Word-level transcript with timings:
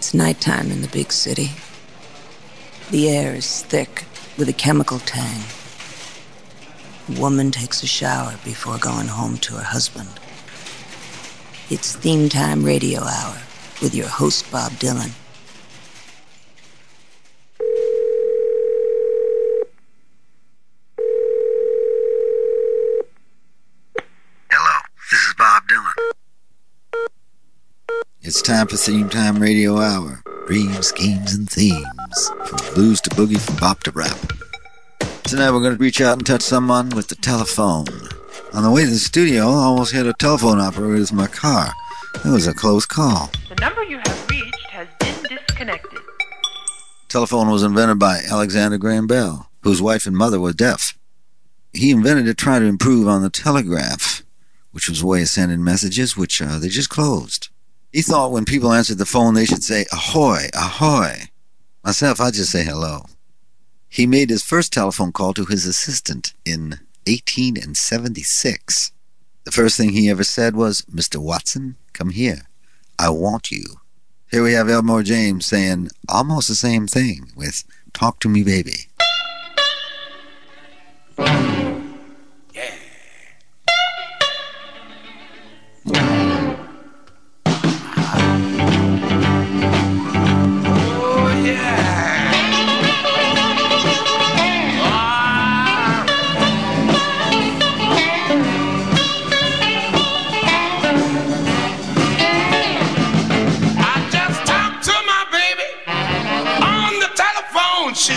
It's 0.00 0.14
nighttime 0.14 0.70
in 0.70 0.80
the 0.80 0.88
big 0.88 1.12
city. 1.12 1.50
The 2.90 3.10
air 3.10 3.34
is 3.34 3.62
thick 3.62 4.06
with 4.38 4.48
a 4.48 4.52
chemical 4.54 4.98
tang. 4.98 5.42
A 7.10 7.20
woman 7.20 7.50
takes 7.50 7.82
a 7.82 7.86
shower 7.86 8.38
before 8.42 8.78
going 8.78 9.08
home 9.08 9.36
to 9.36 9.56
her 9.56 9.62
husband. 9.62 10.08
It's 11.68 11.94
theme 11.94 12.30
time 12.30 12.64
radio 12.64 13.02
hour 13.02 13.42
with 13.82 13.94
your 13.94 14.08
host, 14.08 14.50
Bob 14.50 14.72
Dylan. 14.72 15.12
Hello, 24.50 24.78
this 25.10 25.20
is 25.20 25.34
Bob 25.36 25.62
Dylan. 25.68 26.10
It's 28.30 28.42
time 28.42 28.68
for 28.68 28.76
Theme 28.76 29.08
Time 29.08 29.40
Radio 29.42 29.78
Hour. 29.78 30.22
Dreams, 30.46 30.86
schemes, 30.86 31.34
and 31.34 31.50
themes. 31.50 32.30
From 32.46 32.74
blues 32.74 33.00
to 33.00 33.10
boogie, 33.10 33.40
from 33.40 33.56
bop 33.56 33.82
to 33.82 33.90
rap. 33.90 34.16
Tonight 35.24 35.50
we're 35.50 35.58
going 35.58 35.76
to 35.76 35.82
reach 35.82 36.00
out 36.00 36.18
and 36.18 36.24
touch 36.24 36.42
someone 36.42 36.90
with 36.90 37.08
the 37.08 37.16
telephone. 37.16 37.88
On 38.52 38.62
the 38.62 38.70
way 38.70 38.84
to 38.84 38.90
the 38.90 39.00
studio, 39.00 39.48
I 39.48 39.64
almost 39.64 39.92
hit 39.92 40.06
a 40.06 40.12
telephone 40.12 40.60
operator 40.60 41.00
with 41.00 41.12
my 41.12 41.26
car. 41.26 41.72
It 42.24 42.28
was 42.28 42.46
a 42.46 42.54
close 42.54 42.86
call. 42.86 43.32
The 43.48 43.56
number 43.56 43.82
you 43.82 43.98
have 43.98 44.30
reached 44.30 44.66
has 44.68 44.86
been 45.00 45.36
disconnected. 45.36 45.98
Telephone 47.08 47.50
was 47.50 47.64
invented 47.64 47.98
by 47.98 48.20
Alexander 48.30 48.78
Graham 48.78 49.08
Bell, 49.08 49.50
whose 49.62 49.82
wife 49.82 50.06
and 50.06 50.16
mother 50.16 50.38
were 50.38 50.52
deaf. 50.52 50.96
He 51.72 51.90
invented 51.90 52.26
it 52.26 52.28
to 52.28 52.34
try 52.34 52.60
to 52.60 52.64
improve 52.64 53.08
on 53.08 53.22
the 53.22 53.30
telegraph, 53.30 54.22
which 54.70 54.88
was 54.88 55.02
a 55.02 55.06
way 55.06 55.22
of 55.22 55.28
sending 55.28 55.64
messages 55.64 56.16
which 56.16 56.40
uh, 56.40 56.60
they 56.60 56.68
just 56.68 56.90
closed. 56.90 57.48
He 57.92 58.02
thought 58.02 58.30
when 58.30 58.44
people 58.44 58.72
answered 58.72 58.98
the 58.98 59.06
phone 59.06 59.34
they 59.34 59.44
should 59.44 59.64
say 59.64 59.84
ahoy, 59.92 60.48
ahoy. 60.54 61.30
Myself, 61.84 62.20
I 62.20 62.30
just 62.30 62.52
say 62.52 62.64
hello. 62.64 63.06
He 63.88 64.06
made 64.06 64.30
his 64.30 64.44
first 64.44 64.72
telephone 64.72 65.10
call 65.10 65.34
to 65.34 65.44
his 65.44 65.66
assistant 65.66 66.32
in 66.44 66.78
1876. 67.06 68.92
The 69.44 69.50
first 69.50 69.76
thing 69.76 69.90
he 69.90 70.08
ever 70.08 70.22
said 70.22 70.54
was, 70.54 70.82
Mr. 70.82 71.16
Watson, 71.16 71.76
come 71.92 72.10
here. 72.10 72.42
I 72.98 73.10
want 73.10 73.50
you. 73.50 73.64
Here 74.30 74.44
we 74.44 74.52
have 74.52 74.68
Elmore 74.68 75.02
James 75.02 75.46
saying 75.46 75.88
almost 76.08 76.46
the 76.46 76.54
same 76.54 76.86
thing 76.86 77.32
with 77.34 77.64
Talk 77.92 78.20
to 78.20 78.28
Me 78.28 78.44
Baby. 78.44 78.86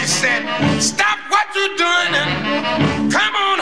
Said, 0.06 0.44
Stop 0.82 1.20
what 1.30 1.48
you're 1.56 1.78
doing 1.78 2.12
and 2.16 3.12
come 3.12 3.36
on 3.36 3.53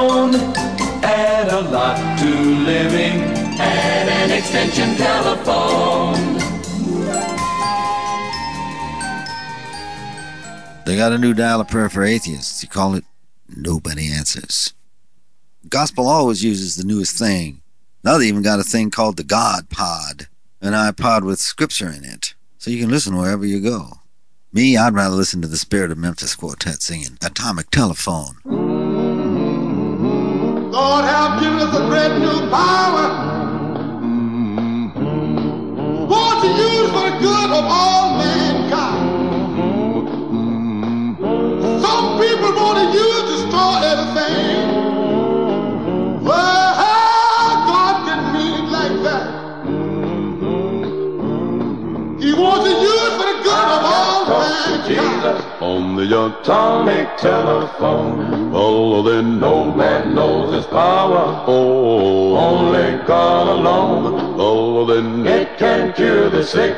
Add 0.00 1.48
a 1.48 1.60
lot 1.60 2.18
to 2.20 2.24
living, 2.24 3.20
add 3.58 4.08
an 4.08 4.30
extension 4.30 4.94
telephone. 4.94 6.14
They 10.84 10.94
got 10.96 11.12
a 11.12 11.18
new 11.18 11.34
dial 11.34 11.60
of 11.60 11.68
prayer 11.68 11.88
for 11.88 12.04
atheists. 12.04 12.62
You 12.62 12.68
call 12.68 12.94
it 12.94 13.04
Nobody 13.48 14.12
Answers. 14.12 14.72
Gospel 15.68 16.06
always 16.06 16.44
uses 16.44 16.76
the 16.76 16.84
newest 16.84 17.18
thing. 17.18 17.60
Now 18.04 18.18
they 18.18 18.28
even 18.28 18.42
got 18.42 18.60
a 18.60 18.64
thing 18.64 18.92
called 18.92 19.16
the 19.16 19.24
God 19.24 19.68
Pod, 19.68 20.28
an 20.60 20.74
iPod 20.74 21.24
with 21.24 21.40
scripture 21.40 21.90
in 21.90 22.04
it, 22.04 22.34
so 22.56 22.70
you 22.70 22.80
can 22.80 22.90
listen 22.90 23.16
wherever 23.16 23.44
you 23.44 23.60
go. 23.60 23.94
Me, 24.52 24.76
I'd 24.76 24.94
rather 24.94 25.16
listen 25.16 25.42
to 25.42 25.48
the 25.48 25.56
Spirit 25.56 25.90
of 25.90 25.98
Memphis 25.98 26.36
Quartet 26.36 26.82
singing 26.82 27.18
Atomic 27.20 27.70
Telephone. 27.70 28.67
Lord 30.78 31.04
have 31.06 31.40
given 31.40 31.58
us 31.58 31.74
a 31.74 31.80
brand 31.88 32.22
new 32.22 32.38
power. 32.50 33.06
Want 36.06 36.38
to 36.44 36.48
use 36.68 36.88
for 36.94 37.02
the 37.10 37.14
good 37.18 37.50
of 37.58 37.64
all 37.78 38.16
mankind. 38.18 39.08
Some 41.84 42.06
people 42.22 42.50
want 42.62 42.78
to 42.78 42.84
use 42.96 43.22
to 43.22 43.32
destroy 43.34 43.74
everything. 43.92 44.67
Jesus 54.88 55.44
on 55.60 55.96
the 55.96 56.04
atomic 56.04 57.14
telephone. 57.18 58.50
Oh, 58.54 59.02
then 59.02 59.38
no 59.38 59.70
man 59.70 60.14
knows 60.14 60.54
his 60.54 60.64
power. 60.64 61.44
Oh, 61.46 62.36
only 62.36 62.96
God 63.06 63.48
alone. 63.48 64.36
Oh, 64.38 64.86
then 64.86 65.26
it 65.26 65.58
can 65.58 65.92
cure 65.92 66.30
the 66.30 66.42
sick 66.42 66.74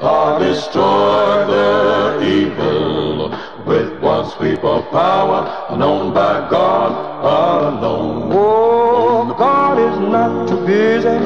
or 0.00 0.38
destroy 0.38 1.46
the 1.46 2.20
evil 2.22 3.30
with 3.64 3.98
one 4.00 4.28
sweep 4.30 4.62
of 4.62 4.90
power 4.90 5.74
known 5.76 6.12
by 6.12 6.48
God 6.50 6.92
alone. 7.24 8.30
Oh, 8.30 9.34
God 9.38 9.78
is 9.78 9.98
not 10.10 10.48
too 10.48 10.66
busy 10.66 11.18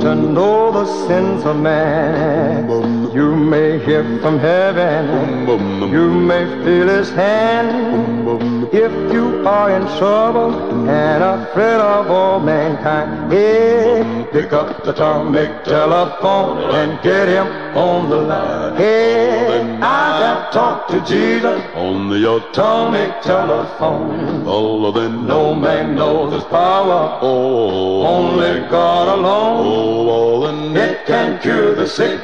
to 0.00 0.14
know 0.14 0.72
the 0.72 0.86
sins 1.06 1.44
of 1.44 1.56
man. 1.58 2.99
You 3.12 3.34
may 3.34 3.84
hear 3.84 4.04
from 4.20 4.38
heaven, 4.38 5.48
you 5.92 6.08
may 6.14 6.44
feel 6.64 6.86
his 6.86 7.10
hand. 7.10 8.28
If 8.72 8.92
you 9.12 9.44
are 9.44 9.68
in 9.68 9.82
trouble 9.98 10.88
and 10.88 11.24
afraid 11.24 11.80
of 11.80 12.08
all 12.08 12.38
mankind, 12.38 13.32
hey, 13.32 14.28
pick 14.30 14.52
up 14.52 14.84
the 14.84 14.90
atomic 14.90 15.64
telephone 15.64 16.58
and 16.72 17.02
get 17.02 17.26
him 17.26 17.48
on 17.76 18.10
the 18.10 18.16
line. 18.16 18.76
Hey, 18.76 19.60
I 19.82 20.20
have 20.20 20.52
talked 20.52 20.92
to 20.92 21.00
Jesus 21.00 21.60
On 21.74 22.10
the 22.10 22.36
atomic 22.36 23.22
telephone. 23.22 24.44
Oh, 24.46 24.92
then 24.92 25.26
No 25.26 25.52
man 25.52 25.96
knows 25.96 26.32
his 26.32 26.44
power, 26.44 27.18
Oh, 27.20 28.06
only 28.06 28.60
God 28.68 29.18
alone. 29.18 29.66
Oh, 29.66 30.46
then 30.46 30.76
It 30.76 31.06
can 31.06 31.40
cure 31.40 31.74
the 31.74 31.88
sick 31.88 32.20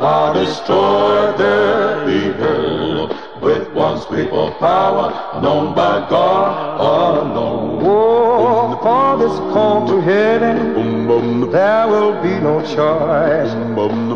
or 0.00 0.32
destroy 0.32 1.36
their 1.36 2.08
evil 2.08 3.08
with 3.42 3.68
one 3.72 4.00
sweep 4.00 4.32
of 4.32 4.56
power 4.58 5.40
known 5.42 5.74
by 5.74 6.08
God 6.08 6.80
alone. 6.80 7.80
Oh, 7.84 8.78
for 8.82 9.18
this 9.18 9.36
call 9.52 9.86
to 9.88 10.00
heaven, 10.00 11.50
there 11.50 11.86
will 11.86 12.20
be 12.22 12.38
no 12.40 12.60
choice. 12.62 13.52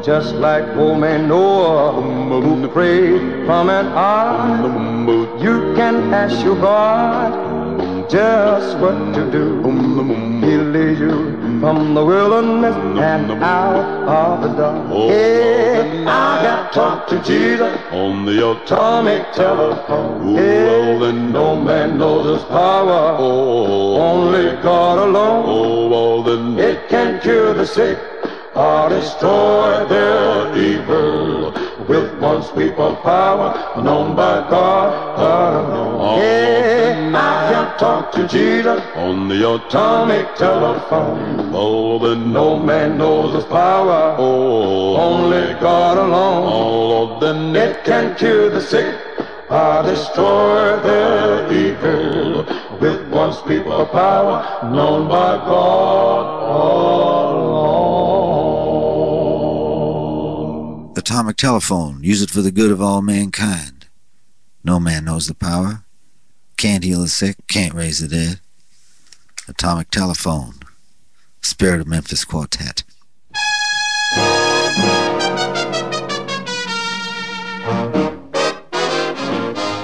Just 0.05 0.35
like 0.37 0.65
old 0.77 1.01
man 1.01 1.29
Noah, 1.29 2.01
who 2.01 2.69
prayed 2.69 3.45
from 3.47 3.69
an 3.69 3.87
ark, 3.89 5.43
you 5.43 5.75
can 5.75 6.15
ask 6.15 6.43
your 6.45 6.57
God 6.57 7.44
just 8.09 8.79
what 8.79 9.15
to 9.15 9.31
do. 9.31 9.63
He'll 10.45 10.65
lead 10.65 10.99
you 10.99 11.61
from 11.61 11.95
the 11.95 12.05
wilderness 12.05 12.77
and 13.01 13.31
out 13.43 14.09
of 14.09 14.43
the 14.43 14.49
dark. 14.57 14.89
Hey, 15.11 16.05
I 16.07 16.43
got 16.43 16.73
talked 16.73 17.11
to 17.11 17.23
Jesus, 17.23 17.79
On 17.93 18.25
the 18.27 18.51
atomic 18.53 19.33
telephone. 19.33 20.35
Well, 20.35 20.37
Hey, 20.37 20.99
then 21.01 21.33
no 21.33 21.57
man 21.57 21.99
knows 21.99 22.39
his 22.41 22.45
power, 22.49 23.17
Oh, 23.19 23.97
only 23.97 24.57
God 24.63 24.99
alone. 24.99 25.45
oh, 25.47 26.23
then 26.23 26.59
It 26.59 26.89
can 26.89 27.21
cure 27.21 27.55
the 27.55 27.67
sick 27.67 27.99
or 28.55 28.89
destroy 28.89 29.85
their 29.89 30.57
evil 30.57 31.53
with 31.89 32.19
one 32.19 32.43
sweep 32.43 32.79
of 32.79 33.03
power 33.03 33.49
known 33.83 34.17
by 34.17 34.49
God 34.49 35.19
alone. 35.19 36.19
Hey, 36.19 37.13
I 37.15 37.53
can 37.53 37.79
talk 37.79 38.13
to 38.13 38.27
Jesus 38.27 38.81
on 38.95 39.29
the 39.29 39.55
atomic 39.55 40.35
telephone. 40.37 41.51
Oh, 41.55 41.99
then 41.99 42.33
No 42.33 42.59
man 42.59 42.99
knows 42.99 43.35
his 43.35 43.45
power, 43.45 44.17
Oh, 44.19 44.97
only 44.97 45.55
God 45.61 45.99
alone. 45.99 46.45
Oh, 46.53 47.21
then 47.21 47.55
It 47.55 47.85
can 47.85 48.15
cure 48.17 48.51
the 48.51 48.61
sick 48.61 48.95
or 49.49 49.83
destroy 49.83 50.81
their 50.81 51.53
evil 51.53 52.45
with 52.81 53.09
one 53.11 53.33
sweep 53.33 53.67
of 53.67 53.91
power 53.93 54.71
known 54.71 55.09
by 55.09 55.37
God 55.37 56.25
alone. 56.51 57.24
Atomic 61.05 61.37
telephone. 61.37 62.03
Use 62.03 62.23
it 62.23 62.31
for 62.31 62.41
the 62.41 62.51
good 62.51 62.71
of 62.71 62.81
all 62.81 63.03
mankind. 63.03 63.89
No 64.65 64.81
man 64.81 65.05
knows 65.05 65.27
the 65.27 65.35
power. 65.35 65.85
Can't 66.57 66.83
heal 66.83 67.03
the 67.03 67.09
sick. 67.09 67.37
Can't 67.47 67.75
raise 67.75 67.99
the 67.99 68.09
dead. 68.09 68.41
Atomic 69.47 69.91
telephone. 69.91 70.55
Spirit 71.43 71.83
of 71.83 71.87
Memphis 71.89 72.25
Quartet. 72.25 72.85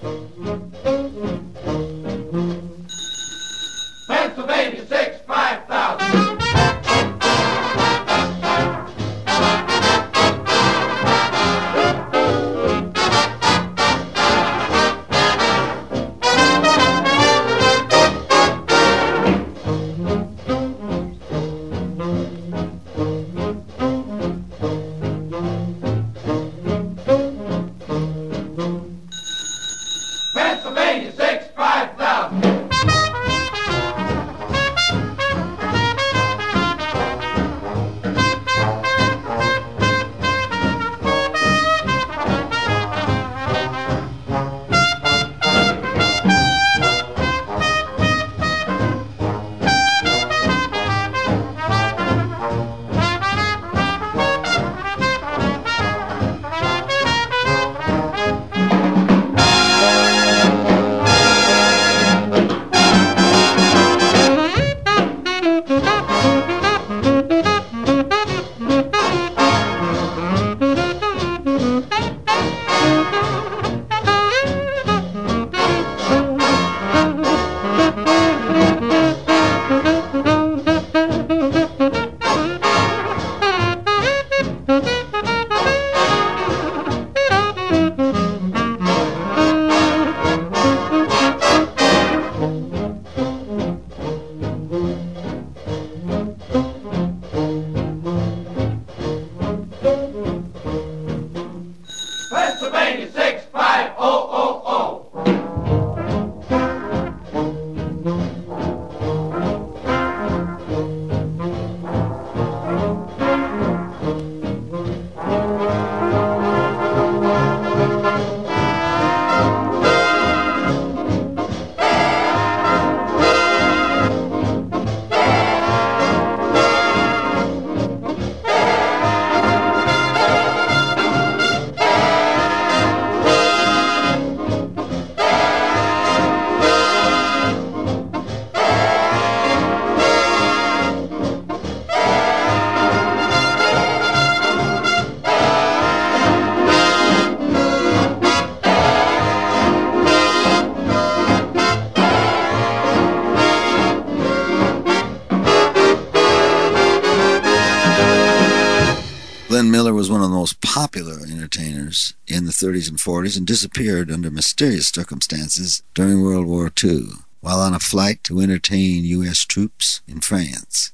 30s 162.64 162.88
and 162.88 162.98
40s 162.98 163.38
and 163.38 163.46
disappeared 163.46 164.10
under 164.10 164.32
mysterious 164.32 164.88
circumstances 164.88 165.84
during 165.94 166.22
World 166.22 166.46
War 166.46 166.72
II 166.82 167.08
while 167.42 167.60
on 167.60 167.74
a 167.74 167.80
flight 167.80 168.24
to 168.24 168.40
entertain 168.40 169.04
U.S. 169.04 169.40
troops 169.40 170.02
in 170.08 170.22
France. 170.22 170.94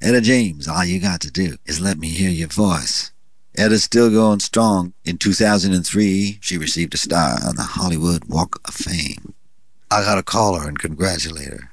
Etta 0.00 0.20
James, 0.20 0.68
all 0.68 0.84
you 0.84 1.00
got 1.00 1.20
to 1.22 1.32
do 1.32 1.56
is 1.66 1.80
let 1.80 1.98
me 1.98 2.08
hear 2.08 2.30
your 2.30 2.46
voice. 2.46 3.10
Etta's 3.58 3.82
still 3.82 4.08
going 4.08 4.38
strong. 4.38 4.92
In 5.04 5.18
2003, 5.18 6.38
she 6.40 6.58
received 6.58 6.94
a 6.94 6.98
star 6.98 7.38
on 7.44 7.56
the 7.56 7.62
Hollywood 7.62 8.26
Walk 8.26 8.60
of 8.68 8.74
Fame. 8.74 9.34
I 9.90 10.02
gotta 10.02 10.22
call 10.22 10.60
her 10.60 10.68
and 10.68 10.78
congratulate 10.78 11.48
her. 11.48 11.70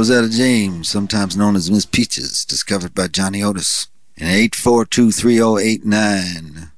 That 0.00 0.08
was 0.08 0.18
Etta 0.18 0.30
James, 0.30 0.88
sometimes 0.88 1.36
known 1.36 1.56
as 1.56 1.70
Miss 1.70 1.84
Peaches, 1.84 2.46
discovered 2.46 2.94
by 2.94 3.06
Johnny 3.06 3.42
Otis. 3.42 3.88
In 4.16 4.28
8423089. 4.28 6.70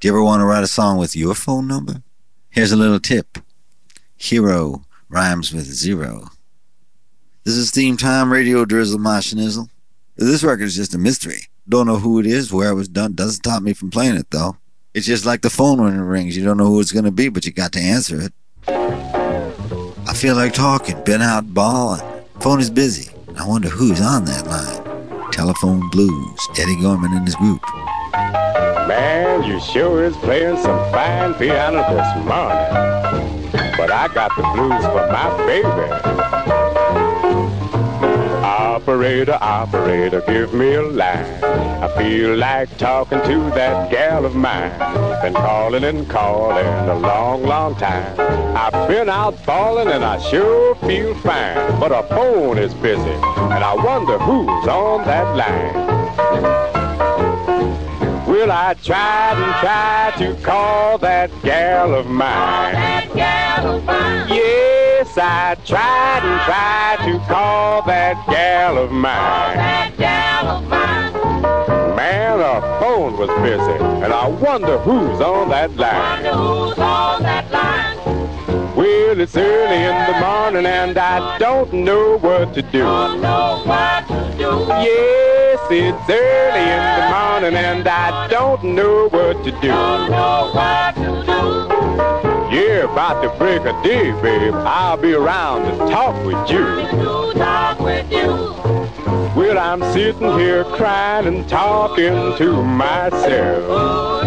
Do 0.00 0.08
you 0.08 0.12
ever 0.12 0.20
want 0.20 0.40
to 0.40 0.44
write 0.44 0.64
a 0.64 0.66
song 0.66 0.98
with 0.98 1.14
your 1.14 1.36
phone 1.36 1.68
number? 1.68 2.02
Here's 2.48 2.72
a 2.72 2.76
little 2.76 2.98
tip. 2.98 3.38
Hero 4.16 4.84
rhymes 5.08 5.52
with 5.52 5.66
zero. 5.66 6.30
This 7.44 7.54
is 7.54 7.70
Theme 7.70 7.96
Time 7.96 8.32
Radio 8.32 8.64
Drizzle 8.64 8.98
My. 8.98 9.22
This 10.16 10.42
record 10.42 10.64
is 10.64 10.74
just 10.74 10.92
a 10.92 10.98
mystery. 10.98 11.42
Don't 11.68 11.86
know 11.86 11.98
who 11.98 12.18
it 12.18 12.26
is, 12.26 12.52
where 12.52 12.70
it 12.70 12.74
was 12.74 12.88
done. 12.88 13.14
Doesn't 13.14 13.44
stop 13.44 13.62
me 13.62 13.74
from 13.74 13.92
playing 13.92 14.16
it, 14.16 14.28
though. 14.32 14.56
It's 14.92 15.06
just 15.06 15.24
like 15.24 15.42
the 15.42 15.50
phone 15.50 15.80
when 15.80 15.94
it 15.94 16.02
rings. 16.02 16.36
You 16.36 16.44
don't 16.44 16.56
know 16.56 16.66
who 16.66 16.80
it's 16.80 16.90
going 16.90 17.04
to 17.04 17.12
be, 17.12 17.28
but 17.28 17.46
you 17.46 17.52
got 17.52 17.70
to 17.74 17.80
answer 17.80 18.20
it. 18.20 18.32
I 18.66 20.14
feel 20.16 20.34
like 20.34 20.52
talking. 20.52 21.00
Been 21.04 21.22
out 21.22 21.54
balling. 21.54 22.09
Phone 22.40 22.58
is 22.58 22.70
busy. 22.70 23.10
I 23.36 23.46
wonder 23.46 23.68
who's 23.68 24.00
on 24.00 24.24
that 24.24 24.46
line. 24.46 25.30
Telephone 25.30 25.90
Blues. 25.90 26.38
Eddie 26.58 26.80
Gorman 26.80 27.12
and 27.12 27.26
his 27.26 27.36
group. 27.36 27.60
Man, 28.88 29.42
you 29.42 29.60
sure 29.60 30.04
is 30.04 30.16
playing 30.16 30.56
some 30.56 30.78
fine 30.90 31.34
piano 31.34 31.82
this 31.94 32.14
morning. 32.24 33.76
But 33.76 33.92
I 33.92 34.08
got 34.14 34.34
the 34.36 34.42
blues 34.54 34.84
for 34.86 35.06
my 35.12 35.36
baby. 35.46 36.59
Operator, 38.70 39.36
operator, 39.40 40.20
give 40.28 40.54
me 40.54 40.74
a 40.74 40.82
line. 40.82 41.24
I 41.82 41.88
feel 41.98 42.36
like 42.36 42.78
talking 42.78 43.20
to 43.22 43.50
that 43.50 43.90
gal 43.90 44.24
of 44.24 44.36
mine. 44.36 44.70
Been 45.22 45.34
calling 45.34 45.82
and 45.82 46.08
calling 46.08 46.64
a 46.64 46.94
long, 46.94 47.42
long 47.42 47.74
time. 47.74 48.14
I've 48.56 48.88
been 48.88 49.08
out 49.08 49.44
balling 49.44 49.88
and 49.88 50.04
I 50.04 50.18
sure 50.30 50.76
feel 50.76 51.16
fine. 51.16 51.80
But 51.80 51.90
her 51.90 52.06
phone 52.14 52.58
is 52.58 52.72
busy 52.74 53.10
and 53.10 53.64
I 53.64 53.74
wonder 53.74 54.18
who's 54.18 54.68
on 54.68 55.04
that 55.04 55.34
line. 55.34 55.74
Well, 58.28 58.52
I 58.52 58.74
tried 58.74 59.34
and 59.36 59.54
tried 59.58 60.14
to 60.18 60.40
call 60.44 60.96
that 60.98 61.28
gal 61.42 61.92
of 61.92 62.06
mine. 62.06 62.76
Yes, 65.00 65.16
I 65.16 65.54
tried 65.64 66.20
and 66.22 66.40
tried 66.44 67.10
to 67.10 67.18
call 67.26 67.80
that 67.86 68.22
gal 68.26 68.76
of 68.76 68.92
mine. 68.92 69.56
That 69.56 69.96
gal 69.96 70.46
of 70.46 70.68
mine. 70.68 71.96
Man, 71.96 72.38
her 72.38 72.60
phone 72.78 73.16
was 73.16 73.30
busy, 73.40 73.82
and 74.04 74.12
I 74.12 74.28
wonder 74.28 74.76
who's 74.80 75.22
on 75.22 75.48
that 75.48 75.74
line. 75.76 76.24
Wonder 76.24 76.32
who's 76.32 76.78
on 76.78 77.22
that 77.22 77.50
line. 77.50 78.76
Well, 78.76 79.18
it's 79.18 79.34
early 79.38 79.76
in 79.76 80.12
the 80.12 80.20
morning, 80.20 80.66
and 80.66 80.98
I 80.98 81.38
don't 81.38 81.72
know 81.72 82.18
what 82.18 82.52
to 82.52 82.60
do. 82.60 82.80
Don't 82.80 83.22
know 83.22 83.62
what 83.64 84.06
to 84.06 84.34
do. 84.36 84.50
Yes, 84.84 85.60
it's 85.70 86.10
early 86.10 86.66
in 86.76 86.84
the 87.00 87.06
morning, 87.08 87.56
and 87.56 87.88
I 87.88 88.28
don't 88.28 88.62
know 88.64 89.08
what 89.08 89.42
to 89.44 89.50
do. 89.50 89.68
don't 89.68 90.10
know 90.10 90.50
what 90.52 90.94
to 90.96 91.24
do. 91.24 92.19
Yeah, 92.50 92.92
about 92.92 93.22
to 93.22 93.28
break 93.38 93.60
a 93.62 93.80
day, 93.84 94.10
babe. 94.20 94.52
I'll 94.54 94.96
be 94.96 95.12
around 95.14 95.70
to 95.70 95.78
talk 95.88 96.16
with 96.26 96.50
you. 96.50 96.66
Well, 99.36 99.56
I'm 99.56 99.80
sitting 99.92 100.36
here 100.36 100.64
crying 100.64 101.28
and 101.28 101.48
talking 101.48 102.36
to 102.38 102.62
myself. 102.64 104.24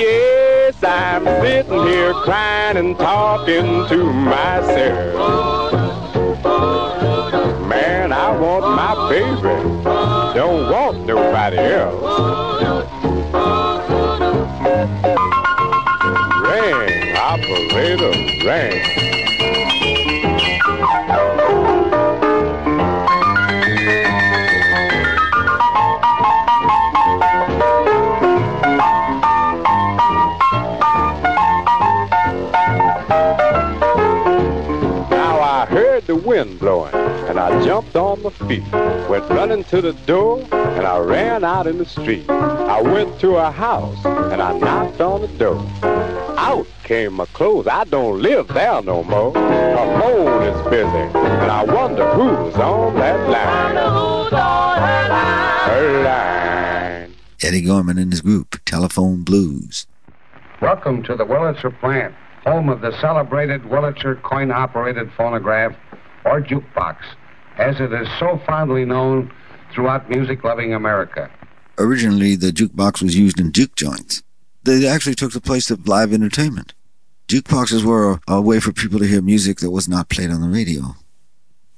Yes, 0.00 0.80
I'm 0.84 1.24
sitting 1.42 1.82
here 1.88 2.12
crying 2.12 2.76
and 2.76 2.96
talking 2.96 3.88
to 3.88 4.04
myself. 4.12 5.72
Man, 7.68 8.12
I 8.12 8.38
want 8.38 8.66
my 8.76 8.94
baby. 9.10 9.42
Don't 10.38 10.70
want 10.70 11.06
nobody 11.06 11.58
else. 11.58 12.79
Now 17.90 17.98
I 35.40 35.66
heard 35.68 36.06
the 36.06 36.14
wind 36.14 36.60
blowing, 36.60 36.94
and 36.94 37.40
I 37.40 37.64
jumped 37.64 37.96
on 37.96 38.22
my 38.22 38.30
feet, 38.30 38.62
went 39.08 39.28
running 39.30 39.64
to 39.64 39.80
the 39.80 39.94
door, 40.06 40.46
and 40.52 40.86
I 40.86 40.98
ran 40.98 41.42
out 41.42 41.66
in 41.66 41.78
the 41.78 41.84
street. 41.84 42.30
I 42.30 42.80
went 42.80 43.18
to 43.18 43.34
a 43.34 43.50
house, 43.50 44.04
and 44.04 44.40
I 44.40 44.56
knocked 44.56 45.00
on 45.00 45.22
the 45.22 45.28
door. 45.28 46.19
Out 46.42 46.66
came 46.84 47.12
my 47.12 47.26
clothes. 47.26 47.66
I 47.66 47.84
don't 47.84 48.22
live 48.22 48.48
there 48.48 48.80
no 48.80 49.04
more. 49.04 49.34
Her 49.34 50.00
phone 50.00 50.42
is 50.42 50.70
busy, 50.70 51.18
and 51.18 51.50
I 51.50 51.64
wonder 51.64 52.10
who's 52.14 52.54
on 52.54 52.94
that 52.94 53.28
line. 53.28 53.76
Who's 53.76 54.32
on 54.32 54.78
Her 55.68 56.02
line. 56.02 57.14
Eddie 57.42 57.60
Gorman 57.60 57.98
and 57.98 58.10
his 58.10 58.22
group, 58.22 58.56
Telephone 58.64 59.22
Blues. 59.22 59.86
Welcome 60.62 61.02
to 61.02 61.14
the 61.14 61.26
Wurlitzer 61.26 61.78
plant, 61.78 62.14
home 62.44 62.70
of 62.70 62.80
the 62.80 62.98
celebrated 63.02 63.60
Wurlitzer 63.64 64.22
coin-operated 64.22 65.12
phonograph, 65.18 65.76
or 66.24 66.40
jukebox, 66.40 66.96
as 67.58 67.80
it 67.80 67.92
is 67.92 68.08
so 68.18 68.40
fondly 68.46 68.86
known 68.86 69.30
throughout 69.74 70.08
music-loving 70.08 70.72
America. 70.72 71.30
Originally, 71.76 72.34
the 72.34 72.50
jukebox 72.50 73.02
was 73.02 73.14
used 73.14 73.38
in 73.38 73.52
juke 73.52 73.76
joints. 73.76 74.22
They 74.62 74.86
actually 74.86 75.14
took 75.14 75.32
the 75.32 75.40
place 75.40 75.70
of 75.70 75.88
live 75.88 76.12
entertainment. 76.12 76.74
Jukeboxes 77.28 77.84
were 77.84 78.12
a, 78.12 78.34
a 78.34 78.40
way 78.40 78.60
for 78.60 78.72
people 78.72 78.98
to 78.98 79.06
hear 79.06 79.22
music 79.22 79.58
that 79.58 79.70
was 79.70 79.88
not 79.88 80.08
played 80.08 80.30
on 80.30 80.40
the 80.40 80.48
radio. 80.48 80.96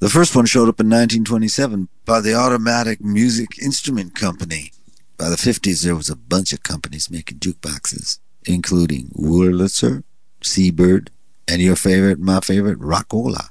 The 0.00 0.10
first 0.10 0.34
one 0.34 0.46
showed 0.46 0.68
up 0.68 0.80
in 0.80 0.88
1927 0.88 1.88
by 2.04 2.20
the 2.20 2.34
Automatic 2.34 3.00
Music 3.00 3.58
Instrument 3.62 4.14
Company. 4.14 4.72
By 5.16 5.28
the 5.28 5.36
50s, 5.36 5.84
there 5.84 5.94
was 5.94 6.10
a 6.10 6.16
bunch 6.16 6.52
of 6.52 6.64
companies 6.64 7.08
making 7.08 7.38
jukeboxes, 7.38 8.18
including 8.44 9.10
Wurlitzer, 9.14 10.02
Seeburg, 10.42 11.08
and 11.47 11.62
your 11.62 11.76
favorite, 11.76 12.18
my 12.18 12.40
favorite, 12.40 12.80
Rockola. 12.80 13.50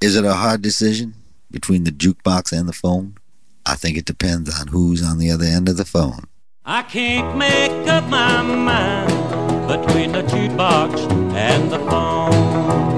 Is 0.00 0.14
it 0.14 0.24
a 0.24 0.34
hard 0.34 0.62
decision 0.62 1.14
between 1.50 1.82
the 1.82 1.90
jukebox 1.90 2.56
and 2.56 2.68
the 2.68 2.72
phone? 2.72 3.16
I 3.66 3.74
think 3.74 3.96
it 3.96 4.04
depends 4.04 4.56
on 4.60 4.68
who's 4.68 5.02
on 5.02 5.18
the 5.18 5.30
other 5.30 5.46
end 5.46 5.68
of 5.68 5.76
the 5.76 5.84
phone. 5.84 6.26
I 6.64 6.82
can't 6.84 7.36
make 7.36 7.88
up 7.88 8.08
my 8.08 8.40
mind 8.40 9.10
between 9.66 10.12
the 10.12 10.22
jukebox 10.22 11.10
and 11.34 11.72
the 11.72 11.80
phone. 11.90 12.91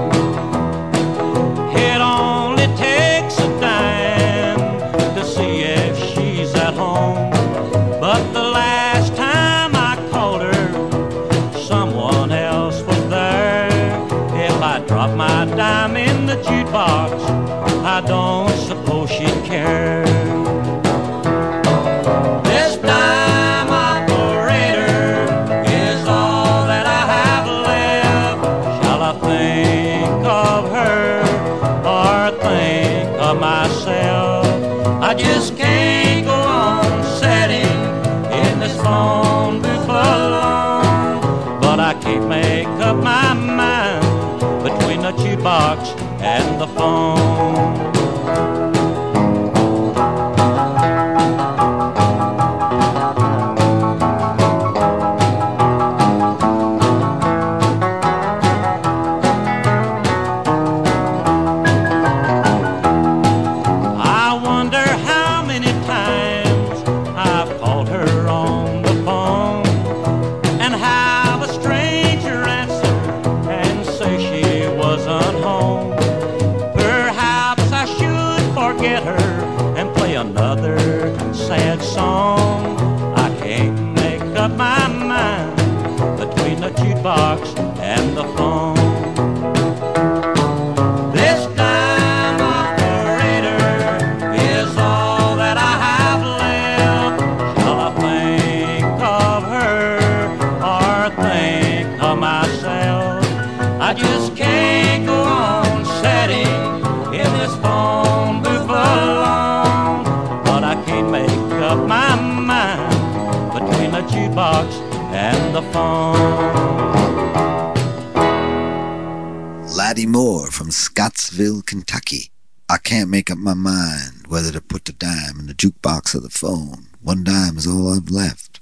Laddie 119.77 120.07
Moore 120.07 120.47
from 120.53 120.71
Scottsville, 120.71 121.63
Kentucky. 121.63 122.31
I 122.69 122.79
can't 122.79 123.11
make 123.11 123.29
up 123.29 123.39
my 123.39 123.55
mind 123.55 124.29
whether 124.29 124.53
to 124.53 124.61
put 124.61 124.85
the 124.85 124.93
dime 124.93 125.41
in 125.41 125.47
the 125.49 125.53
jukebox 125.55 126.15
or 126.15 126.21
the 126.21 126.31
phone. 126.31 126.87
One 127.03 127.25
dime 127.25 127.57
is 127.57 127.67
all 127.67 127.93
I've 127.93 128.09
left. 128.09 128.61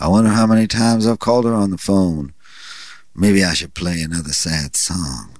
I 0.00 0.08
wonder 0.08 0.30
how 0.30 0.48
many 0.48 0.66
times 0.66 1.06
I've 1.06 1.20
called 1.20 1.44
her 1.44 1.54
on 1.54 1.70
the 1.70 1.78
phone. 1.78 2.32
Maybe 3.14 3.44
I 3.44 3.54
should 3.54 3.74
play 3.74 4.02
another 4.02 4.32
sad 4.32 4.74
song. 4.74 5.36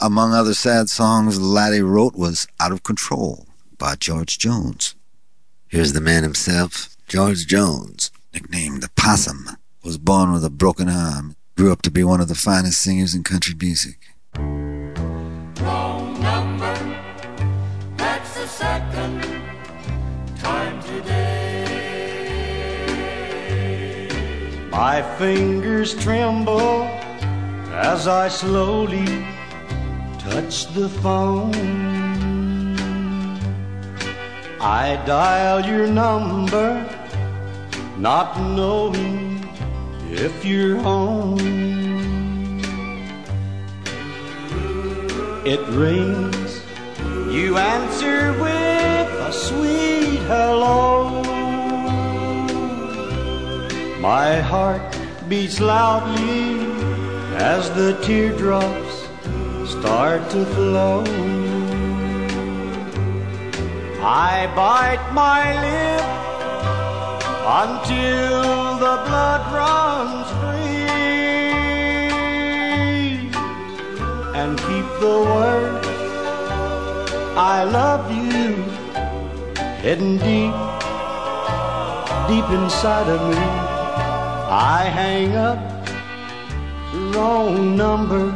Among 0.00 0.32
other 0.32 0.54
sad 0.54 0.88
songs 0.88 1.40
Laddie 1.40 1.80
wrote 1.80 2.16
was 2.16 2.48
Out 2.58 2.72
of 2.72 2.82
Control 2.82 3.46
by 3.78 3.94
George 3.94 4.36
Jones. 4.36 4.96
Here's 5.68 5.92
the 5.92 6.00
man 6.00 6.24
himself, 6.24 6.96
George 7.06 7.46
Jones, 7.46 8.10
nicknamed 8.34 8.82
the 8.82 8.90
Possum, 8.96 9.57
was 9.84 9.98
born 9.98 10.32
with 10.32 10.44
a 10.44 10.50
broken 10.50 10.88
arm, 10.88 11.36
grew 11.56 11.72
up 11.72 11.82
to 11.82 11.90
be 11.90 12.04
one 12.04 12.20
of 12.20 12.28
the 12.28 12.34
finest 12.34 12.80
singers 12.80 13.14
in 13.14 13.22
country 13.22 13.54
music. 13.60 13.98
Number. 16.20 16.74
That's 17.96 18.34
the 18.34 18.46
second 18.46 19.22
time 20.36 20.82
today. 20.82 21.68
My 24.70 25.02
fingers 25.16 25.94
tremble 25.94 26.82
as 27.72 28.08
I 28.08 28.28
slowly 28.28 29.06
touch 30.18 30.66
the 30.74 30.88
phone. 30.88 31.54
I 34.60 35.00
dial 35.06 35.64
your 35.64 35.86
number, 35.86 36.84
not 37.96 38.36
knowing 38.40 39.27
if 40.10 40.44
you're 40.44 40.76
home. 40.76 41.38
It 45.44 45.60
rings, 45.68 46.62
you 47.32 47.56
answer 47.56 48.32
with 48.34 49.08
a 49.28 49.32
sweet 49.32 50.18
hello. 50.26 51.22
My 54.00 54.40
heart 54.40 54.96
beats 55.28 55.60
loudly 55.60 56.60
as 57.36 57.70
the 57.70 57.98
teardrops 58.02 59.08
start 59.70 60.28
to 60.30 60.44
flow. 60.46 61.04
I 64.00 64.46
bite 64.54 65.12
my 65.12 65.42
lip 65.60 66.37
until 67.50 68.76
the 68.84 68.96
blood 69.06 69.42
runs 69.58 70.28
free 70.40 70.88
and 74.38 74.58
keep 74.58 74.88
the 75.00 75.18
word 75.32 75.88
I 77.38 77.62
love 77.62 78.10
you 78.10 78.78
hidden 79.80 80.16
deep, 80.18 80.56
deep 82.26 82.50
inside 82.50 83.08
of 83.08 83.20
me. 83.30 83.36
I 84.50 84.90
hang 84.92 85.36
up 85.36 85.60
wrong 87.14 87.76
number. 87.76 88.34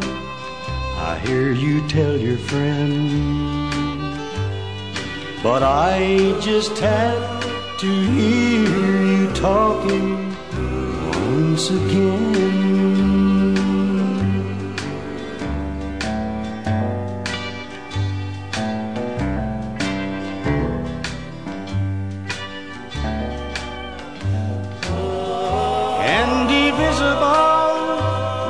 I 0.98 1.20
hear 1.26 1.50
you 1.52 1.86
tell 1.88 2.16
your 2.16 2.38
friend. 2.38 3.68
But 5.42 5.64
I 5.64 6.38
just 6.40 6.78
had 6.78 7.41
to 7.82 7.88
hear 7.88 9.02
you 9.02 9.26
talking 9.32 10.36
once 11.26 11.70
again. 11.70 12.30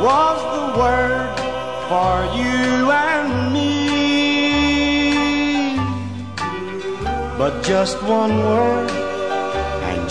Was 0.02 0.40
the 0.56 0.66
word 0.80 1.34
for 1.88 2.14
you 2.36 2.90
and 2.90 3.52
me. 3.54 3.72
But 7.38 7.62
just 7.62 8.02
one 8.02 8.36
word 8.36 9.01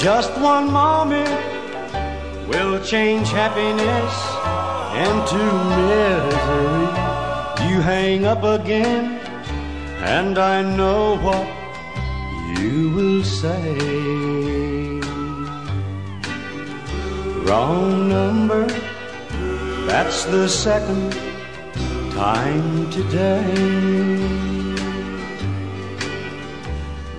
just 0.01 0.31
one 0.41 0.71
moment 0.71 1.29
will 2.47 2.83
change 2.83 3.29
happiness 3.29 4.13
into 5.05 5.41
misery. 5.77 6.87
You 7.69 7.81
hang 7.81 8.25
up 8.25 8.43
again, 8.43 9.19
and 10.01 10.39
I 10.39 10.63
know 10.63 11.17
what 11.17 11.47
you 12.57 12.89
will 12.95 13.23
say. 13.23 13.77
Wrong 17.45 18.09
number, 18.09 18.65
that's 19.85 20.25
the 20.25 20.49
second 20.49 21.11
time 22.13 22.89
today. 22.89 23.53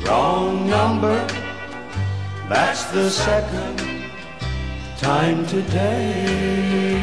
Wrong 0.04 0.68
number, 0.68 1.41
that's 2.52 2.84
the 2.92 3.08
second 3.08 3.78
time 4.98 5.46
today. 5.46 7.02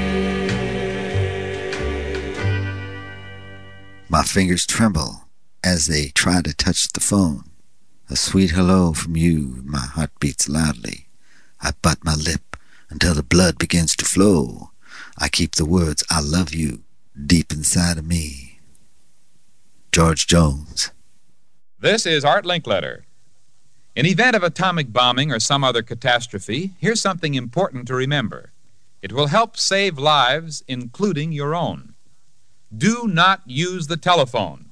My 4.08 4.24
fingers 4.24 4.66
tremble 4.68 5.28
as 5.64 5.88
they 5.88 6.10
try 6.10 6.42
to 6.42 6.54
touch 6.54 6.90
the 6.90 7.00
phone. 7.00 7.46
A 8.10 8.16
sweet 8.16 8.52
hello 8.52 8.94
from 8.94 9.16
you, 9.16 9.62
my 9.66 9.80
heart 9.80 10.12
beats 10.20 10.48
loudly. 10.48 11.08
I 11.62 11.72
bite 11.82 12.04
my 12.04 12.16
lip 12.16 12.56
until 12.90 13.14
the 13.14 13.24
blood 13.24 13.58
begins 13.58 13.96
to 13.98 14.06
flow. 14.06 14.72
I 15.18 15.30
keep 15.30 15.56
the 15.56 15.66
words 15.66 16.04
I 16.10 16.22
love 16.22 16.54
you 16.54 16.84
deep 17.14 17.52
inside 17.52 17.98
of 17.98 18.06
me. 18.06 18.60
George 19.92 20.28
Jones. 20.28 20.92
This 21.80 22.06
is 22.06 22.24
Art 22.24 22.46
Linkletter. 22.46 23.04
In 24.00 24.06
event 24.06 24.34
of 24.34 24.44
atomic 24.44 24.94
bombing 24.94 25.30
or 25.30 25.42
some 25.42 25.62
other 25.62 25.82
catastrophe, 25.82 26.72
here's 26.80 27.02
something 27.02 27.34
important 27.34 27.86
to 27.88 27.94
remember. 27.94 28.54
It 29.02 29.12
will 29.12 29.28
help 29.28 29.58
save 29.58 29.98
lives, 29.98 30.64
including 30.70 31.34
your 31.34 31.54
own. 31.54 31.96
Do 32.74 33.10
not 33.10 33.42
use 33.46 33.88
the 33.88 33.98
telephone. 33.98 34.70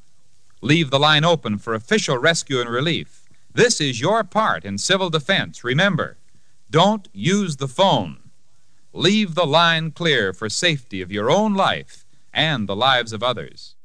Leave 0.62 0.92
the 0.92 0.98
line 0.98 1.26
open 1.26 1.58
for 1.58 1.74
official 1.74 2.18
rescue 2.18 2.62
and 2.62 2.70
relief. 2.70 3.28
This 3.54 3.82
is 3.82 4.00
your 4.00 4.24
part 4.24 4.64
in 4.64 4.78
civil 4.78 5.10
defense. 5.10 5.62
Remember, 5.62 6.16
don't 6.72 7.10
use 7.12 7.58
the 7.58 7.68
phone. 7.68 8.30
Leave 8.94 9.36
the 9.36 9.46
line 9.46 9.92
clear 9.92 10.32
for 10.32 10.48
safety 10.48 11.02
of 11.02 11.12
your 11.12 11.30
own 11.30 11.54
life 11.54 12.06
and 12.34 12.66
the 12.66 12.78
lives 12.78 13.12
of 13.12 13.22
others. 13.24 13.76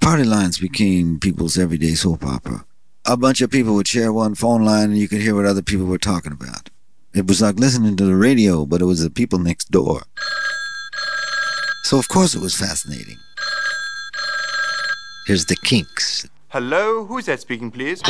Party 0.00 0.24
lines 0.24 0.56
became 0.58 1.20
people's 1.20 1.58
everyday 1.58 1.94
soap 1.94 2.24
opera. 2.24 2.64
A 3.10 3.16
bunch 3.16 3.40
of 3.40 3.50
people 3.50 3.74
would 3.74 3.88
share 3.88 4.12
one 4.12 4.34
phone 4.34 4.66
line 4.66 4.90
and 4.90 4.98
you 4.98 5.08
could 5.08 5.22
hear 5.22 5.34
what 5.34 5.46
other 5.46 5.62
people 5.62 5.86
were 5.86 5.96
talking 5.96 6.30
about. 6.30 6.68
It 7.14 7.26
was 7.26 7.40
like 7.40 7.58
listening 7.58 7.96
to 7.96 8.04
the 8.04 8.14
radio, 8.14 8.66
but 8.66 8.82
it 8.82 8.84
was 8.84 9.02
the 9.02 9.08
people 9.08 9.38
next 9.38 9.70
door. 9.70 10.02
So, 11.84 11.98
of 11.98 12.06
course, 12.08 12.34
it 12.34 12.42
was 12.42 12.54
fascinating. 12.54 13.16
Here's 15.26 15.46
the 15.46 15.56
Kinks. 15.64 16.28
Hello, 16.48 17.06
who's 17.06 17.24
that 17.24 17.40
speaking, 17.40 17.70
please? 17.70 18.02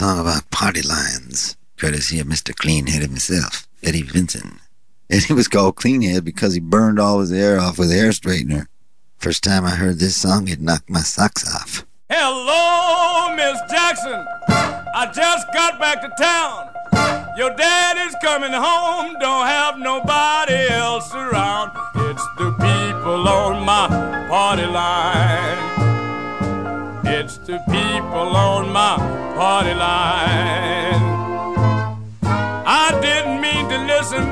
Song 0.00 0.18
about 0.18 0.50
party 0.50 0.80
lines, 0.80 1.58
courtesy 1.76 2.18
of 2.20 2.26
Mr. 2.26 2.54
Cleanhead 2.54 3.02
himself, 3.02 3.68
Eddie 3.82 4.00
Vinson. 4.00 4.58
Eddie 5.10 5.34
was 5.34 5.46
called 5.46 5.76
Cleanhead 5.76 6.24
because 6.24 6.54
he 6.54 6.58
burned 6.60 6.98
all 6.98 7.20
his 7.20 7.30
hair 7.30 7.60
off 7.60 7.78
with 7.78 7.90
a 7.90 7.94
hair 7.96 8.08
straightener. 8.08 8.64
First 9.18 9.44
time 9.44 9.66
I 9.66 9.72
heard 9.72 9.98
this 9.98 10.16
song, 10.16 10.48
it 10.48 10.58
knocked 10.58 10.88
my 10.88 11.00
socks 11.00 11.46
off. 11.54 11.84
Hello, 12.08 13.36
Miss 13.36 13.60
Jackson. 13.70 14.24
I 14.48 15.12
just 15.14 15.46
got 15.52 15.78
back 15.78 16.00
to 16.00 16.08
town. 16.18 16.70
Your 17.36 17.54
daddy's 17.54 18.16
coming 18.22 18.52
home, 18.52 19.18
don't 19.20 19.46
have 19.46 19.78
nobody 19.78 20.66
else 20.70 21.12
around. 21.12 21.72
It's 21.96 22.26
the 22.38 22.52
people 22.52 23.28
on 23.28 23.66
my 23.66 24.26
party 24.30 24.64
line. 24.64 25.79
It's 27.12 27.38
the 27.38 27.58
people 27.66 28.36
on 28.36 28.70
my 28.72 28.96
party 29.34 29.74
line. 29.74 31.02
I 32.22 32.98
didn't 33.02 33.40
mean 33.40 33.68
to 33.68 33.78
listen, 33.92 34.24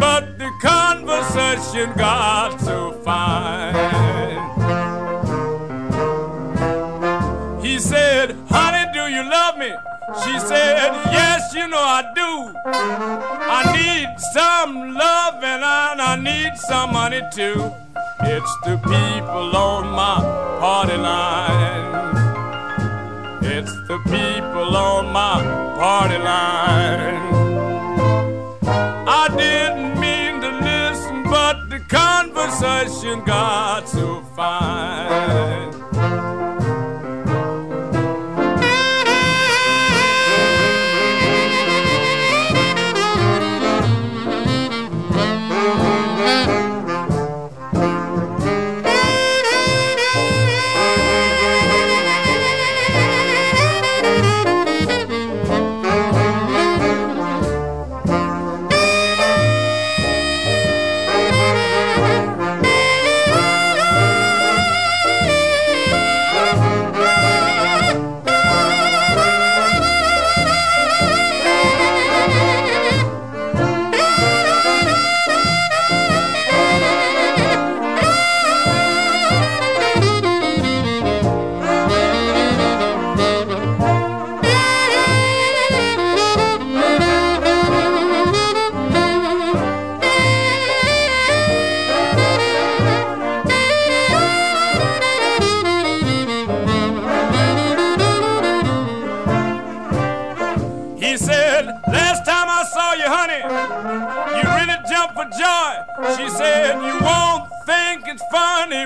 but 0.00 0.36
the 0.36 0.50
conversation 0.60 1.92
got 1.96 2.60
so 2.60 2.92
fine. 3.04 3.74
He 7.64 7.78
said, 7.78 8.36
Honey, 8.50 8.92
do 8.92 9.06
you 9.06 9.22
love 9.30 9.56
me? 9.56 9.72
She 10.24 10.38
said, 10.40 10.92
Yes, 11.12 11.54
you 11.54 11.68
know 11.68 11.78
I 11.78 12.02
do. 12.12 12.52
I 13.58 13.60
need 13.78 14.20
some 14.34 14.94
love 14.94 15.44
and 15.44 15.64
I, 15.64 16.16
need 16.16 16.56
some 16.56 16.92
money 16.92 17.22
too. 17.32 17.70
It's 18.20 18.54
the 18.64 18.76
people 18.82 19.56
on 19.56 19.90
my 19.90 20.20
party 20.60 20.96
line. 20.96 22.15
The 23.86 23.98
people 24.00 24.76
on 24.76 25.12
my 25.12 25.40
party 25.78 26.18
line. 26.18 27.22
I 29.06 29.28
didn't 29.28 30.00
mean 30.00 30.40
to 30.40 30.50
listen, 30.58 31.22
but 31.22 31.70
the 31.70 31.78
conversation 31.88 33.24
got 33.24 33.88
so 33.88 34.22
fine. 34.34 35.75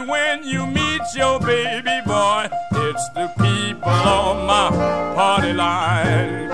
When 0.06 0.44
you 0.44 0.66
meet 0.66 1.02
your 1.14 1.40
baby 1.40 2.00
boy. 2.06 2.48
It's 2.72 3.08
the 3.10 3.28
people 3.38 3.88
on 3.88 4.46
my 4.46 4.70
party 5.14 5.52
line. 5.52 6.50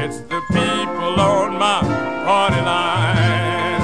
It's 0.00 0.20
the 0.20 0.40
people 0.48 1.20
on 1.20 1.58
my 1.58 1.80
party 2.24 2.60
line. 2.60 3.82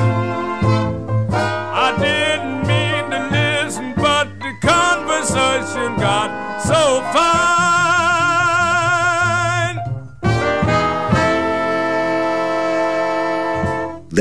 I 1.32 1.88
didn't 1.98 2.66
mean 2.66 3.10
to 3.10 3.20
listen, 3.30 3.94
but 3.96 4.26
the 4.38 4.52
conversation 4.60 5.96
got 5.98 6.60
so 6.62 7.00
fine. 7.12 7.33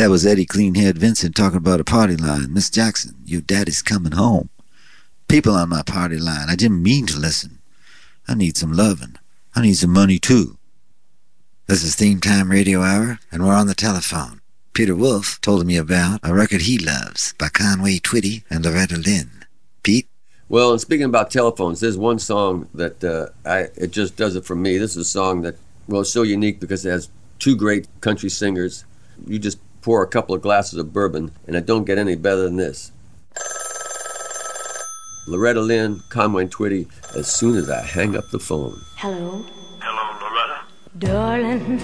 That 0.04 0.10
was 0.10 0.26
Eddie 0.26 0.46
Cleanhead 0.46 0.96
Vinson 0.96 1.32
talking 1.32 1.60
about 1.60 1.80
a 1.80 1.86
party 1.86 2.18
line. 2.18 2.54
Miss 2.54 2.70
Jackson, 2.70 3.16
your 3.24 3.40
daddy's 3.40 3.82
coming 3.82 4.12
home. 4.12 4.50
People 5.30 5.56
on 5.56 5.70
my 5.70 5.82
party 5.82 6.18
line, 6.18 6.50
I 6.50 6.58
didn't 6.58 6.84
mean 6.84 7.06
to 7.06 7.18
listen. 7.18 7.60
I 8.28 8.34
need 8.34 8.58
some 8.58 8.74
loving. 8.74 9.16
I 9.56 9.62
need 9.62 9.76
some 9.76 9.92
money 9.92 10.20
too. 10.20 10.58
This 11.68 11.86
is 11.86 11.96
Theme 11.96 12.20
Time 12.20 12.52
Radio 12.52 12.82
Hour, 12.82 13.20
and 13.32 13.46
we're 13.46 13.56
on 13.56 13.68
the 13.68 13.74
telephone. 13.74 14.42
Peter 14.74 14.94
Wolf 14.94 15.40
told 15.40 15.66
me 15.66 15.78
about 15.78 16.20
a 16.22 16.34
record 16.34 16.64
he 16.64 16.78
loves 16.78 17.34
by 17.40 17.48
Conway 17.48 18.00
Twitty 18.00 18.44
and 18.50 18.66
Loretta 18.66 18.98
Lynn. 18.98 19.46
Pete? 19.84 20.10
Well, 20.50 20.74
and 20.74 20.82
speaking 20.82 21.06
about 21.06 21.32
telephones, 21.32 21.80
there's 21.80 21.98
one 21.98 22.20
song 22.20 22.68
that 22.74 23.02
uh, 23.06 23.28
I 23.50 23.70
it 23.78 23.92
just 23.92 24.18
does 24.18 24.36
it 24.36 24.44
for 24.44 24.58
me. 24.58 24.78
This 24.78 24.98
is 24.98 25.08
a 25.08 25.10
song 25.10 25.44
that 25.44 25.56
well, 25.88 26.02
it's 26.02 26.12
so 26.12 26.24
unique 26.24 26.60
because 26.60 26.86
it 26.86 26.90
has 26.90 27.10
two 27.40 27.56
great 27.56 27.88
country 28.02 28.30
singers. 28.30 28.84
You 29.26 29.40
just 29.40 29.60
pour 29.84 30.02
a 30.02 30.08
couple 30.08 30.34
of 30.34 30.42
glasses 30.42 30.80
of 30.80 30.94
bourbon, 30.94 31.32
and 31.46 31.56
it 31.56 31.66
don't 31.66 31.84
get 31.84 31.98
any 31.98 32.16
better 32.16 32.42
than 32.44 32.56
this. 32.56 32.92
Loretta 35.28 35.62
Lynn, 35.62 36.02
Conway 36.10 36.48
Twitty. 36.48 36.88
As 37.16 37.28
soon 37.32 37.56
as 37.58 37.70
I 37.70 37.82
hang 37.82 38.16
up 38.16 38.30
the 38.32 38.40
phone, 38.40 38.76
Hello. 38.96 39.46
Hello, 39.82 40.20
Loretta. 40.22 40.62
Darling, 40.98 41.80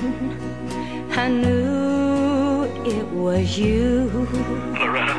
I 1.12 1.30
knew 1.30 2.64
it 2.90 3.06
was 3.12 3.58
you. 3.58 4.10
Loretta, 4.80 5.14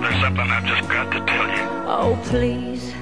there's 0.00 0.20
something 0.22 0.40
I've 0.40 0.64
just 0.64 0.88
got 0.88 1.10
to 1.12 1.24
tell 1.24 1.48
you. 1.48 1.64
Oh, 1.86 2.18
please 2.24 2.92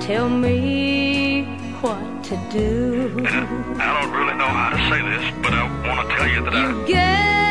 tell 0.00 0.28
me 0.28 1.44
what 1.80 2.24
to 2.24 2.36
do. 2.52 3.26
I 3.26 4.00
don't 4.00 4.12
really 4.12 4.34
know 4.38 4.46
how 4.46 4.70
to 4.70 4.78
say 4.90 5.02
this, 5.02 5.34
but 5.42 5.52
I 5.52 5.88
want 5.88 6.08
to 6.08 6.16
tell 6.16 6.28
you 6.28 6.44
that 6.44 6.54
I. 6.54 6.86
Gave 6.86 7.41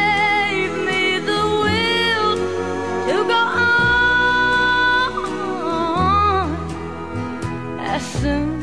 as 8.01 8.21
soon 8.21 8.61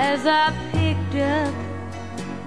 as 0.00 0.26
I 0.26 0.52
picked 0.72 1.14
up 1.14 1.54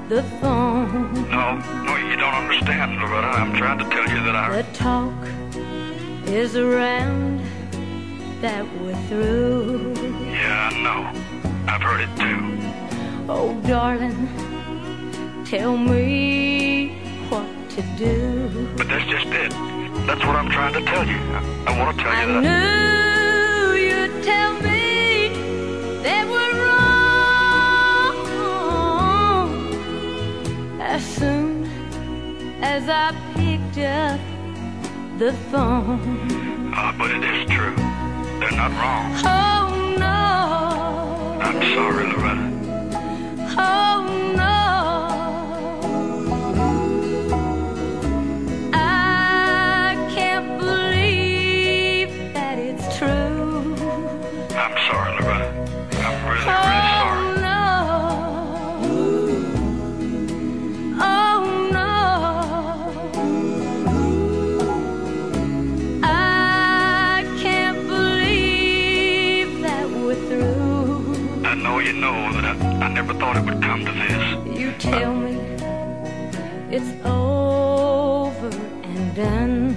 the 0.09 0.23
phone. 0.41 1.13
No, 1.31 1.45
no, 1.87 1.95
you 1.95 2.15
don't 2.17 2.33
understand, 2.33 2.99
Loretta. 2.99 3.27
I'm 3.27 3.53
trying 3.55 3.79
to 3.79 3.85
tell 3.85 4.07
you 4.13 4.21
that 4.27 4.35
I. 4.35 4.61
The 4.61 4.67
talk 4.73 5.13
is 6.27 6.57
around 6.57 7.39
that 8.41 8.65
we're 8.81 9.01
through. 9.07 9.93
Yeah, 10.39 10.69
I 10.69 10.73
know. 10.85 11.01
I've 11.71 11.81
heard 11.81 12.01
it 12.01 12.13
too. 12.23 12.41
Oh, 13.29 13.59
darling, 13.65 14.27
tell 15.45 15.77
me 15.77 16.89
what 17.29 17.47
to 17.71 17.81
do. 17.97 18.69
But 18.75 18.89
that's 18.89 19.05
just 19.05 19.27
it. 19.27 19.51
That's 20.05 20.23
what 20.25 20.35
I'm 20.35 20.49
trying 20.51 20.73
to 20.73 20.81
tell 20.91 21.07
you. 21.07 21.15
I, 21.37 21.39
I 21.67 21.79
want 21.79 21.97
to 21.97 22.03
tell 22.03 22.13
you 22.13 22.19
I 22.19 22.41
that. 22.41 22.43
knew 22.45 23.73
you'd 23.87 24.23
tell 24.23 24.53
me 24.61 24.94
that 26.05 26.25
we're 26.27 26.55
wrong 26.63 28.17
as 30.79 31.03
soon 31.03 31.65
as 32.61 32.87
I 32.87 33.11
picked 33.33 33.79
up 33.79 34.19
the 35.17 35.33
phone. 35.49 36.71
Ah, 36.75 36.93
but 36.97 37.09
it 37.09 37.23
is 37.23 37.45
true. 37.49 37.75
They're 38.39 38.57
not 38.63 38.71
wrong. 38.79 39.05
Oh 39.25 39.67
no, 40.05 41.39
I'm 41.45 41.59
sorry, 41.73 42.05
Loretta. 42.11 42.47
oh 43.57 44.33
no. 44.37 44.54
Thought 73.19 73.37
it 73.37 73.45
would 73.45 73.61
come 73.61 73.85
to 73.85 73.91
this. 73.91 74.59
You 74.59 74.71
tell 74.73 75.13
me 75.13 75.35
it's 76.69 76.91
over 77.05 78.49
and 78.83 79.15
done. 79.15 79.75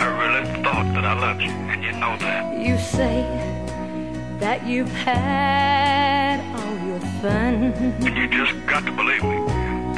I 0.00 0.06
really 0.20 0.62
thought 0.62 0.92
that 0.94 1.04
I 1.04 1.14
loved 1.18 1.42
you, 1.42 1.50
and 1.50 1.82
you 1.82 1.92
know 1.92 2.16
that. 2.18 2.58
You 2.58 2.78
say 2.78 3.22
that 4.38 4.66
you've 4.66 4.92
had 4.92 6.40
all 6.56 6.76
your 6.86 7.00
fun. 7.20 7.72
And 8.06 8.16
you 8.16 8.28
just 8.28 8.54
got 8.66 8.84
to 8.86 8.92
believe 8.92 9.22
me. 9.22 9.38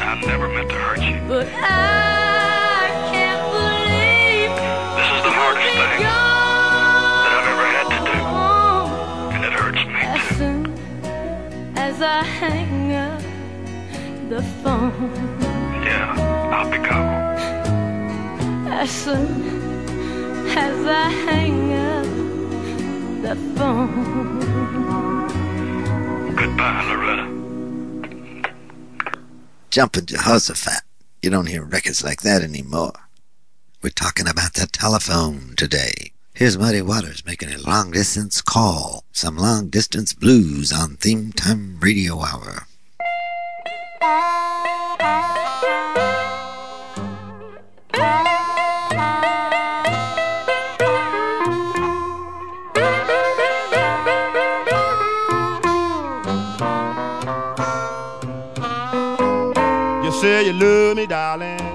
I 0.01 0.21
never 0.25 0.49
meant 0.49 0.71
to 0.71 0.77
hurt 0.77 1.03
you. 1.03 1.21
But 1.29 1.49
I 1.53 2.89
can't 3.13 3.43
believe 3.53 4.51
This 4.97 5.11
is 5.17 5.23
the 5.25 5.31
hardest 5.31 5.75
thing 5.77 6.28
as 11.99 12.03
I 12.03 12.23
hang 12.23 12.93
up 12.93 13.21
the 14.29 14.41
phone. 14.63 15.41
Yeah, 15.83 16.15
I'll 16.53 16.71
be 16.71 16.79
gone. 16.79 17.37
As 18.71 18.89
soon 18.89 19.43
as 20.57 20.87
I 20.87 21.11
hang 21.27 21.73
up 21.73 22.07
the 23.23 23.35
phone. 23.57 24.39
Goodbye, 26.37 26.85
Loretta. 26.89 27.27
Jumping 29.71 30.07
Jehoshaphat. 30.07 30.83
You 31.21 31.31
don't 31.31 31.47
hear 31.47 31.65
records 31.65 32.05
like 32.05 32.23
that 32.23 32.43
anymore. 32.43 32.93
We're 33.83 33.91
talking 33.91 34.29
about 34.29 34.55
the 34.55 34.69
telephone 34.69 35.55
today. 35.57 36.13
Here's 36.39 36.57
Muddy 36.57 36.83
Waters 36.83 37.27
making 37.27 37.53
a 37.53 37.59
long 37.59 37.91
distance 37.91 38.41
call. 38.41 39.03
Some 39.11 39.37
long 39.37 39.71
distance 39.71 40.13
blues 40.13 40.73
on 40.73 40.95
Theme 40.95 41.33
Time 41.33 41.81
Radio 41.81 42.21
Hour. 42.21 42.69
You 60.05 60.13
say 60.13 60.47
you 60.47 60.53
love 60.53 60.97
me, 60.97 61.07
darling. 61.09 61.68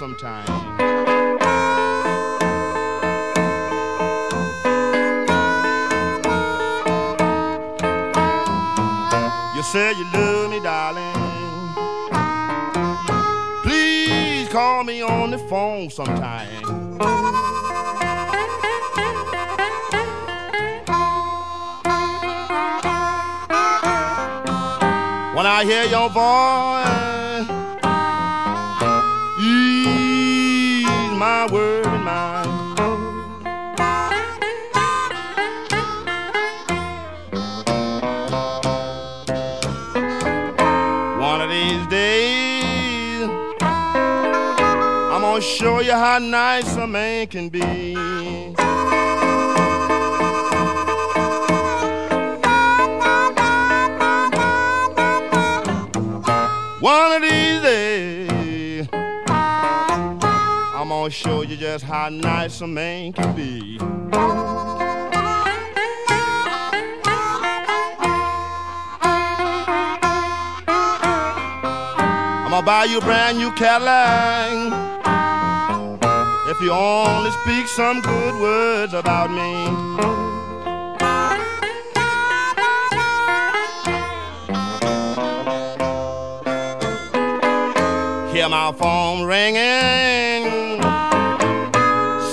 Sometime. 0.00 0.46
You 9.54 9.62
say 9.62 9.92
you 9.98 10.06
love 10.14 10.50
me, 10.50 10.60
darling. 10.60 11.12
Please 13.62 14.48
call 14.48 14.84
me 14.84 15.02
on 15.02 15.32
the 15.32 15.38
phone 15.50 15.90
sometime. 15.90 16.62
When 25.36 25.44
I 25.44 25.64
hear 25.64 25.84
your 25.84 26.08
voice, 26.08 27.09
show 45.60 45.80
you 45.80 45.92
how 45.92 46.18
nice 46.18 46.74
a 46.76 46.86
man 46.86 47.26
can 47.26 47.50
be. 47.50 47.94
One 56.80 57.12
of 57.12 57.20
these 57.20 57.60
days, 57.60 58.88
I'm 58.90 60.88
gonna 60.88 61.10
show 61.10 61.42
you 61.42 61.58
just 61.58 61.84
how 61.84 62.08
nice 62.08 62.62
a 62.62 62.66
man 62.66 63.12
can 63.12 63.36
be. 63.36 63.76
I'm 72.42 72.50
gonna 72.50 72.62
buy 72.64 72.84
you 72.84 72.96
a 72.96 73.00
brand 73.02 73.36
new 73.36 73.52
Cadillac 73.52 74.79
if 76.60 76.64
you 76.64 76.72
only 76.72 77.30
speak 77.30 77.66
some 77.68 78.02
good 78.02 78.34
words 78.38 78.92
about 78.92 79.30
me. 79.30 79.64
Hear 88.30 88.48
my 88.50 88.72
phone 88.76 89.24
ringing, 89.26 90.82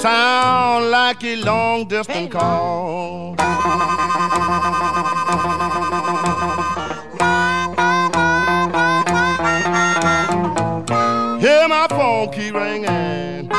sound 0.01 0.91
like 0.91 1.23
a 1.23 1.37
long 1.37 1.87
distance 1.87 2.33
call. 2.33 3.35
Hear 11.39 11.67
my 11.69 11.87
phone 11.89 12.33
keep 12.33 12.53
ringing, 12.53 13.49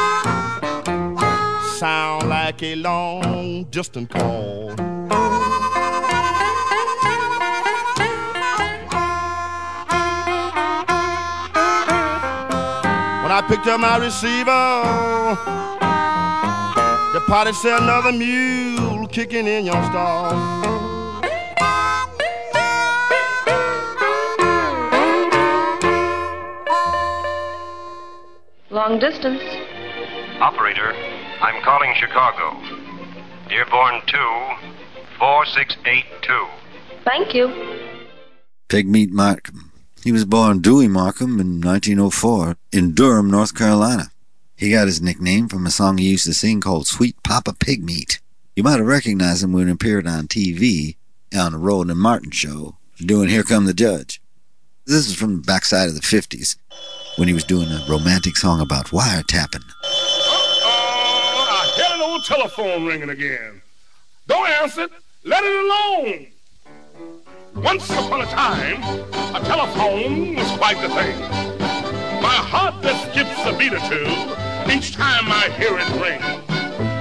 sound 1.79 2.29
like 2.29 2.61
a 2.65 2.75
long 2.75 3.63
distance 3.71 4.11
call. 4.11 4.67
When 13.23 13.31
I 13.31 13.45
picked 13.47 13.69
up 13.69 13.79
my 13.79 13.99
receiver, 13.99 14.51
the 17.13 17.21
party 17.29 17.53
said 17.53 17.81
another 17.81 18.11
mule 18.11 19.07
kicking 19.07 19.47
in 19.47 19.65
your 19.67 19.81
stall. 19.85 20.33
Long 28.71 28.99
distance. 28.99 29.43
Operator, 30.41 31.18
I'm 31.41 31.63
calling 31.63 31.95
Chicago. 31.95 32.61
Dearborn 33.49 34.03
2, 34.07 34.17
4682. 35.19 36.47
Thank 37.05 37.35
you. 37.35 37.49
Pigmeat 38.69 39.11
Markham. 39.11 39.73
He 40.03 40.13
was 40.13 40.25
born 40.25 40.61
Dewey 40.61 40.89
Markham 40.89 41.41
in 41.41 41.61
1904 41.61 42.57
in 42.73 42.93
Durham, 42.95 43.31
North 43.31 43.55
Carolina. 43.55 44.11
He 44.57 44.73
got 44.73 44.87
his 44.87 45.01
nickname 45.01 45.49
from 45.49 45.67
a 45.67 45.71
song 45.71 45.99
he 45.99 46.11
used 46.11 46.27
to 46.27 46.35
sing 46.35 46.61
called 46.61 46.89
Sweet 46.89 47.23
Papa 47.23 47.53
Pigmeat. 47.53 48.19
You 48.57 48.65
might 48.65 48.79
have 48.79 48.87
recognized 48.87 49.45
him 49.45 49.53
when 49.53 49.69
he 49.69 49.73
appeared 49.73 50.07
on 50.07 50.27
TV 50.27 50.97
on 51.33 51.53
the 51.53 51.59
Rowan 51.59 51.91
and 51.91 52.01
Martin 52.01 52.33
show 52.33 52.77
doing 52.99 53.29
Here 53.29 53.45
Come 53.45 53.67
the 53.67 53.75
Judge. 53.75 54.21
This 54.87 55.07
is 55.07 55.15
from 55.15 55.37
the 55.37 55.43
backside 55.43 55.89
of 55.89 55.95
the 55.95 56.01
50s 56.01 56.57
when 57.17 57.29
he 57.29 57.35
was 57.35 57.45
doing 57.45 57.69
a 57.69 57.87
romantic 57.89 58.37
song 58.37 58.61
about 58.61 58.87
wiretapping. 58.87 59.65
Telephone 62.29 62.85
ringing 62.85 63.09
again. 63.09 63.63
Don't 64.27 64.47
answer 64.61 64.83
it. 64.83 64.91
Let 65.25 65.43
it 65.43 65.65
alone. 65.65 66.27
Once 67.65 67.89
upon 67.89 68.21
a 68.21 68.27
time, 68.27 68.83
a 69.35 69.41
telephone 69.47 70.35
was 70.37 70.51
quite 70.59 70.77
the 70.83 70.91
thing. 70.91 71.19
My 72.21 72.39
heart 72.53 72.83
just 72.83 73.11
skips 73.11 73.47
a 73.47 73.57
beat 73.57 73.73
or 73.73 73.81
two 73.89 74.05
each 74.71 74.93
time 74.95 75.25
I 75.27 75.49
hear 75.57 75.79
it 75.79 75.89
ring. 76.03 76.21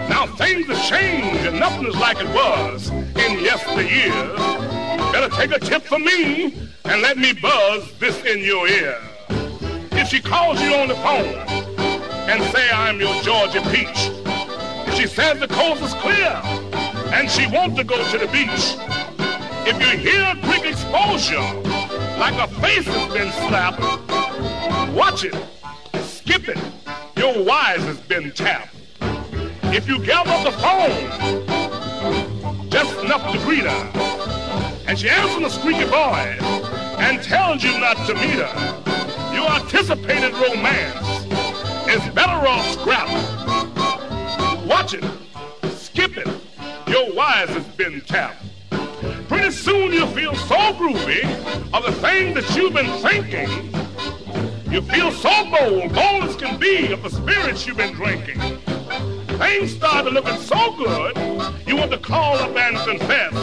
Now 0.07 0.27
things 0.37 0.67
have 0.67 0.81
changed 0.87 1.45
and 1.45 1.59
nothing 1.59 1.87
is 1.87 1.95
like 1.97 2.21
it 2.21 2.29
was 2.29 2.89
in 2.89 3.43
yesteryear. 3.43 4.13
Better 5.11 5.35
take 5.35 5.51
a 5.51 5.59
tip 5.59 5.83
from 5.83 6.05
me 6.05 6.69
and 6.85 7.01
let 7.01 7.17
me 7.17 7.33
buzz 7.33 7.91
this 7.99 8.23
in 8.23 8.39
your 8.45 8.65
ear. 8.69 8.97
If 9.91 10.07
she 10.07 10.21
calls 10.21 10.61
you 10.61 10.73
on 10.75 10.87
the 10.87 10.95
phone 10.95 11.35
and 12.29 12.41
say 12.53 12.69
I'm 12.71 13.01
your 13.01 13.21
Georgia 13.23 13.61
peach, 13.69 14.26
she 14.97 15.05
says 15.05 15.39
the 15.39 15.47
coast 15.47 15.83
is 15.83 15.93
clear 15.95 16.41
and 17.13 17.29
she 17.29 17.45
wants 17.47 17.77
to 17.77 17.83
go 17.83 17.97
to 18.11 18.17
the 18.17 18.25
beach, 18.27 18.75
if 19.67 19.79
you 19.79 19.97
hear 19.97 20.33
quick 20.43 20.65
exposure 20.65 21.39
like 22.17 22.33
a 22.33 22.47
face 22.59 22.87
has 22.87 23.13
been 23.13 23.31
slapped, 23.47 23.79
watch 24.95 25.23
it, 25.23 25.35
skip 26.01 26.49
it, 26.49 26.57
your 27.15 27.43
wise 27.43 27.83
has 27.83 27.99
been 28.01 28.31
tapped. 28.31 28.75
If 29.65 29.87
you 29.87 30.03
gather 30.03 30.49
the 30.49 30.57
phone 30.57 31.47
just 32.71 32.97
enough 33.03 33.31
to 33.31 33.39
greet 33.39 33.65
her. 33.65 33.91
And 34.87 34.97
she 34.97 35.09
answers 35.09 35.41
the 35.41 35.49
squeaky 35.49 35.83
voice 35.83 36.41
and 36.99 37.21
tells 37.21 37.63
you 37.63 37.77
not 37.79 37.97
to 38.07 38.13
meet 38.15 38.39
her. 38.39 39.33
Your 39.33 39.49
anticipated 39.51 40.33
romance 40.33 41.25
is 41.87 42.13
better 42.13 42.47
off 42.47 42.65
scrapped. 42.71 43.36
Watch 44.87 45.03
it, 45.03 45.71
skip 45.73 46.15
it. 46.15 46.27
Your 46.87 47.13
wires 47.13 47.49
has 47.49 47.65
been 47.75 47.99
tapped. 47.99 48.41
Pretty 49.27 49.51
soon 49.51 49.91
you'll 49.91 50.07
feel 50.07 50.33
so 50.33 50.55
groovy 50.55 51.25
of 51.73 51.83
the 51.83 51.91
thing 51.91 52.33
that 52.35 52.55
you've 52.55 52.71
been 52.71 52.97
thinking. 53.01 53.49
You 54.71 54.81
feel 54.83 55.11
so 55.11 55.43
bold, 55.51 55.93
bold 55.93 56.23
as 56.23 56.37
can 56.37 56.57
be 56.57 56.93
of 56.93 57.03
the 57.03 57.09
spirits 57.09 57.67
you've 57.67 57.75
been 57.75 57.95
drinking. 57.95 58.39
Things 59.37 59.75
started 59.75 60.13
looking 60.13 60.37
so 60.37 60.71
good, 60.77 61.17
you 61.67 61.75
want 61.75 61.91
to 61.91 61.97
call 61.97 62.37
up 62.37 62.55
and 62.55 62.77
confess. 62.77 63.33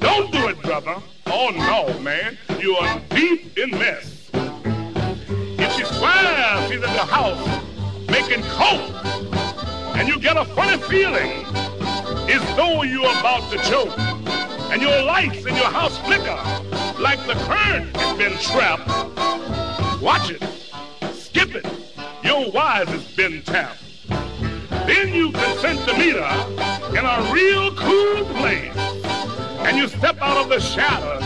Don't 0.00 0.32
do 0.32 0.48
it, 0.48 0.62
brother. 0.62 0.96
Oh 1.26 1.50
no, 1.50 2.00
man. 2.00 2.38
You 2.58 2.74
are 2.76 3.02
deep 3.10 3.58
in 3.58 3.68
mess. 3.72 4.30
If 4.32 5.72
she 5.74 5.84
swears 5.84 6.70
she's 6.70 6.76
in 6.76 6.80
the 6.80 7.04
house 7.04 7.62
making 8.08 8.42
coke, 8.44 9.43
and 9.94 10.08
you 10.08 10.18
get 10.18 10.36
a 10.36 10.44
funny 10.44 10.80
feeling 10.82 11.44
as 12.28 12.56
though 12.56 12.82
you're 12.82 13.10
about 13.20 13.50
to 13.50 13.58
choke, 13.58 13.98
and 14.70 14.82
your 14.82 15.02
lights 15.02 15.44
in 15.46 15.54
your 15.54 15.70
house 15.70 15.98
flicker 15.98 16.36
like 17.00 17.24
the 17.26 17.34
current 17.44 17.96
has 17.96 18.18
been 18.18 18.38
trapped. 18.38 18.88
Watch 20.02 20.30
it, 20.30 20.42
skip 21.14 21.54
it. 21.54 21.66
Your 22.22 22.50
wires 22.50 22.88
has 22.88 23.04
been 23.14 23.42
tapped. 23.42 23.82
Then 24.86 25.14
you 25.14 25.30
consent 25.32 25.80
to 25.88 25.96
meet 25.96 26.16
her 26.16 26.96
in 26.96 27.04
a 27.04 27.32
real 27.32 27.74
cool 27.74 28.24
place. 28.36 28.76
And 29.66 29.78
you 29.78 29.88
step 29.88 30.18
out 30.20 30.36
of 30.36 30.48
the 30.48 30.60
shadows 30.60 31.22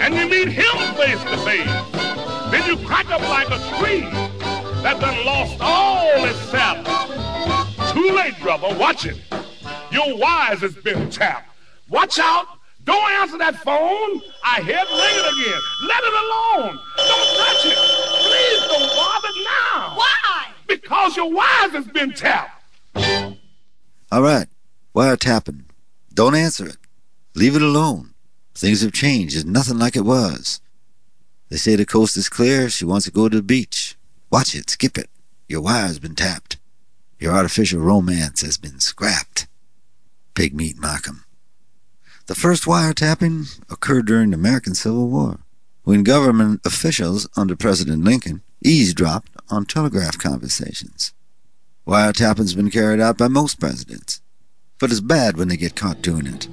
and 0.00 0.14
you 0.14 0.28
meet 0.28 0.48
him 0.48 0.94
face 0.94 1.20
to 1.22 1.36
face. 1.38 1.66
Then 2.50 2.64
you 2.68 2.76
crack 2.86 3.10
up 3.10 3.22
like 3.22 3.48
a 3.48 3.58
tree 3.78 4.00
that 4.82 5.00
done 5.00 5.24
lost 5.24 5.56
all 5.60 6.24
its 6.24 6.38
sap. 6.50 6.86
Too 7.96 8.12
late, 8.12 8.38
brother. 8.42 8.78
Watch 8.78 9.06
it. 9.06 9.16
Your 9.90 10.18
wires 10.18 10.60
has 10.60 10.74
been 10.74 11.08
tapped. 11.08 11.48
Watch 11.88 12.18
out. 12.18 12.46
Don't 12.84 13.10
answer 13.22 13.38
that 13.38 13.56
phone. 13.56 14.20
I 14.44 14.60
hear 14.60 14.76
it 14.78 14.90
ringing 14.90 15.26
again. 15.32 15.62
Let 15.88 16.04
it 16.04 16.12
alone. 16.12 16.78
Don't 16.98 17.36
touch 17.38 17.64
it. 17.64 17.78
Please 18.20 18.60
don't 18.68 18.96
bother 18.96 19.28
now. 19.44 19.96
Why? 19.96 20.46
Because 20.66 21.16
your 21.16 21.32
wires 21.32 21.72
has 21.72 21.86
been 21.86 22.12
tapped. 22.12 22.62
All 24.12 24.20
right, 24.20 24.46
Wire 24.92 25.16
tapping. 25.16 25.64
Don't 26.12 26.34
answer 26.34 26.66
it. 26.68 26.76
Leave 27.34 27.56
it 27.56 27.62
alone. 27.62 28.12
Things 28.54 28.82
have 28.82 28.92
changed. 28.92 29.36
It's 29.36 29.46
nothing 29.46 29.78
like 29.78 29.96
it 29.96 30.04
was. 30.04 30.60
They 31.48 31.56
say 31.56 31.76
the 31.76 31.86
coast 31.86 32.18
is 32.18 32.28
clear. 32.28 32.68
She 32.68 32.84
wants 32.84 33.06
to 33.06 33.10
go 33.12 33.30
to 33.30 33.36
the 33.36 33.42
beach. 33.42 33.96
Watch 34.30 34.54
it. 34.54 34.68
Skip 34.68 34.98
it. 34.98 35.08
Your 35.48 35.62
wire's 35.62 35.98
been 35.98 36.14
tapped. 36.14 36.58
Your 37.18 37.32
artificial 37.32 37.80
romance 37.80 38.42
has 38.42 38.58
been 38.58 38.78
scrapped. 38.80 39.46
Pigmeat 40.34 40.76
Markham. 40.76 41.24
The 42.26 42.34
first 42.34 42.64
wiretapping 42.64 43.62
occurred 43.70 44.06
during 44.06 44.30
the 44.30 44.36
American 44.36 44.74
Civil 44.74 45.08
War, 45.08 45.38
when 45.84 46.02
government 46.02 46.60
officials 46.64 47.28
under 47.36 47.56
President 47.56 48.04
Lincoln 48.04 48.42
eavesdropped 48.62 49.30
on 49.48 49.64
telegraph 49.64 50.18
conversations. 50.18 51.14
Wiretapping's 51.86 52.54
been 52.54 52.70
carried 52.70 53.00
out 53.00 53.16
by 53.16 53.28
most 53.28 53.60
presidents, 53.60 54.20
but 54.78 54.90
it's 54.90 55.00
bad 55.00 55.36
when 55.36 55.48
they 55.48 55.56
get 55.56 55.76
caught 55.76 56.02
doing 56.02 56.26
it. 56.26 56.48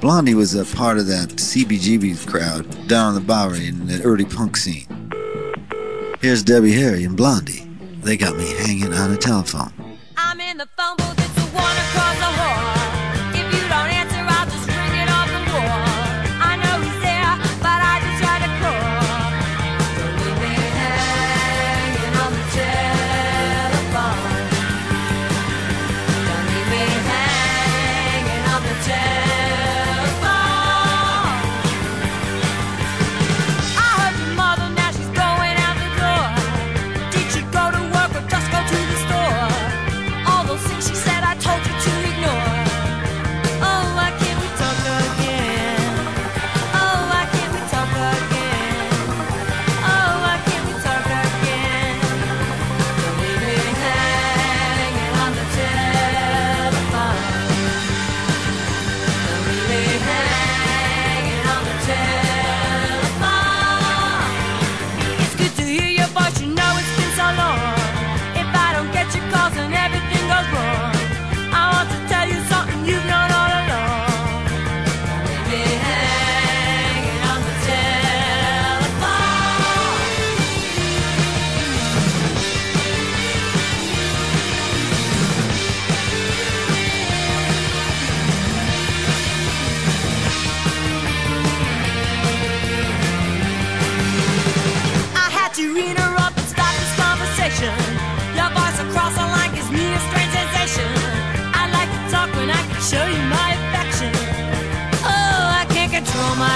Blondie 0.00 0.34
was 0.34 0.54
a 0.54 0.64
part 0.76 0.98
of 0.98 1.06
that 1.06 1.30
CBGB 1.30 2.26
crowd 2.26 2.88
down 2.88 3.08
on 3.08 3.14
the 3.14 3.20
Bowery 3.20 3.68
in 3.68 3.86
the 3.86 4.02
early 4.02 4.24
punk 4.24 4.56
scene. 4.56 4.95
Here's 6.20 6.42
Debbie 6.42 6.72
Harry 6.72 7.04
and 7.04 7.16
Blondie. 7.16 7.68
They 8.02 8.16
got 8.16 8.36
me 8.36 8.50
hanging 8.54 8.92
on 8.94 9.12
a 9.12 9.16
telephone. 9.16 9.85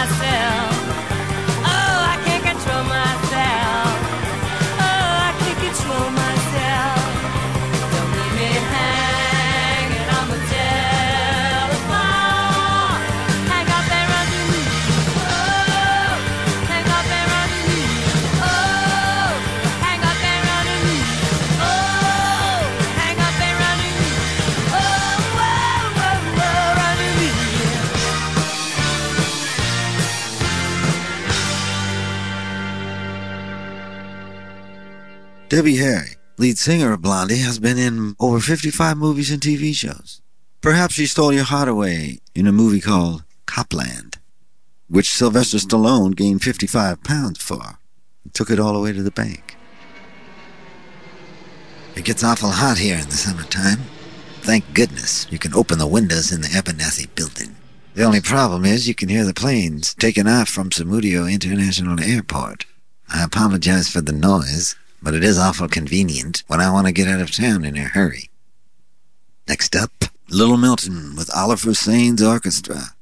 Myself. 0.09 0.80
Debbie 35.51 35.79
Harry, 35.79 36.11
lead 36.39 36.59
singer 36.59 36.93
of 36.93 37.03
Blondie, 37.03 37.39
has 37.39 37.59
been 37.59 37.77
in 37.77 38.15
over 38.21 38.39
55 38.39 38.97
movies 38.97 39.33
and 39.33 39.43
TV 39.43 39.75
shows. 39.75 40.23
Perhaps 40.61 40.95
she 40.95 41.07
stole 41.07 41.33
your 41.33 41.43
heart 41.43 41.67
away 41.67 42.21
in 42.37 42.47
a 42.47 42.53
movie 42.53 42.81
called 42.81 43.25
Copland, 43.47 44.19
which 44.87 45.11
Sylvester 45.11 45.59
Stallone 45.59 46.15
gained 46.15 46.43
55 46.43 47.03
pounds 47.03 47.43
for 47.43 47.81
and 48.23 48.33
took 48.33 48.49
it 48.49 48.61
all 48.61 48.75
the 48.75 48.79
way 48.79 48.93
to 48.93 49.03
the 49.03 49.11
bank. 49.11 49.57
It 51.97 52.05
gets 52.05 52.23
awful 52.23 52.51
hot 52.51 52.79
here 52.79 52.99
in 52.99 53.07
the 53.07 53.17
summertime. 53.17 53.81
Thank 54.43 54.73
goodness 54.73 55.27
you 55.33 55.41
can 55.41 55.53
open 55.53 55.81
the 55.81 55.87
windows 55.89 56.31
in 56.31 56.43
the 56.43 56.47
Abernathy 56.47 57.13
building. 57.17 57.57
The 57.95 58.05
only 58.05 58.21
problem 58.21 58.65
is 58.65 58.87
you 58.87 58.95
can 58.95 59.09
hear 59.09 59.25
the 59.25 59.35
planes 59.35 59.95
taking 59.95 60.29
off 60.29 60.49
from 60.49 60.71
Samudio 60.71 61.29
International 61.29 61.99
Airport. 62.01 62.67
I 63.09 63.25
apologize 63.25 63.89
for 63.89 64.01
the 64.01 64.13
noise, 64.13 64.77
but 65.03 65.15
it 65.15 65.25
is 65.25 65.39
awful 65.39 65.69
convenient 65.69 66.43
when 66.47 66.61
I 66.61 66.71
want 66.71 66.87
to 66.87 66.93
get 66.93 67.09
out 67.09 67.21
of 67.21 67.35
town 67.35 67.65
in 67.65 67.77
a 67.77 67.85
hurry. 67.85 68.31
Next 69.49 69.75
up, 69.75 69.91
Little 70.29 70.57
Milton 70.57 71.17
with 71.17 71.35
Oliver 71.35 71.75
Sain's 71.75 72.23
Orchestra. 72.23 72.95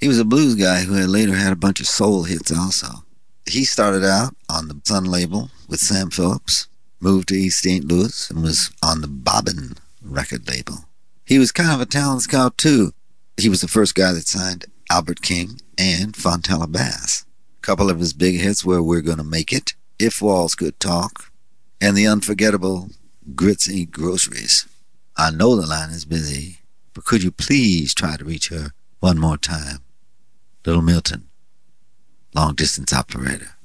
He 0.00 0.08
was 0.08 0.18
a 0.18 0.24
blues 0.24 0.54
guy 0.54 0.80
who 0.80 0.94
had 0.94 1.08
later 1.08 1.34
had 1.34 1.52
a 1.52 1.56
bunch 1.56 1.80
of 1.80 1.86
soul 1.86 2.24
hits 2.24 2.50
also. 2.50 3.04
He 3.46 3.64
started 3.64 4.04
out 4.04 4.34
on 4.48 4.68
the 4.68 4.80
Sun 4.84 5.04
label 5.04 5.50
with 5.68 5.80
Sam 5.80 6.10
Phillips, 6.10 6.68
moved 7.00 7.28
to 7.28 7.34
East 7.34 7.60
St. 7.60 7.84
Louis, 7.84 8.30
and 8.30 8.42
was 8.42 8.70
on 8.82 9.00
the 9.00 9.08
Bobbin 9.08 9.74
record 10.02 10.48
label. 10.48 10.86
He 11.24 11.38
was 11.38 11.52
kind 11.52 11.72
of 11.72 11.80
a 11.80 11.86
talent 11.86 12.22
scout 12.22 12.56
too. 12.56 12.92
He 13.36 13.48
was 13.48 13.60
the 13.60 13.68
first 13.68 13.94
guy 13.94 14.12
that 14.12 14.26
signed 14.26 14.66
Albert 14.90 15.22
King 15.22 15.60
and 15.76 16.14
Fontella 16.14 16.70
Bass. 16.70 17.26
A 17.58 17.62
couple 17.62 17.90
of 17.90 17.98
his 17.98 18.12
big 18.12 18.40
hits 18.40 18.64
were 18.64 18.82
We're 18.82 19.00
Gonna 19.00 19.24
Make 19.24 19.52
It, 19.52 19.74
If 19.98 20.20
Walls 20.20 20.54
Could 20.54 20.78
Talk, 20.78 21.32
and 21.80 21.96
the 21.96 22.06
unforgettable 22.06 22.90
Grits 23.34 23.68
Ain't 23.70 23.90
Groceries. 23.90 24.68
I 25.16 25.30
know 25.30 25.56
the 25.56 25.66
line 25.66 25.90
is 25.90 26.04
busy, 26.04 26.58
but 26.94 27.04
could 27.04 27.22
you 27.22 27.30
please 27.30 27.94
try 27.94 28.16
to 28.16 28.24
reach 28.24 28.48
her 28.48 28.72
one 29.00 29.18
more 29.18 29.36
time? 29.36 29.78
Little 30.64 30.82
Milton, 30.82 31.28
long 32.34 32.54
distance 32.54 32.92
operator. 32.92 33.55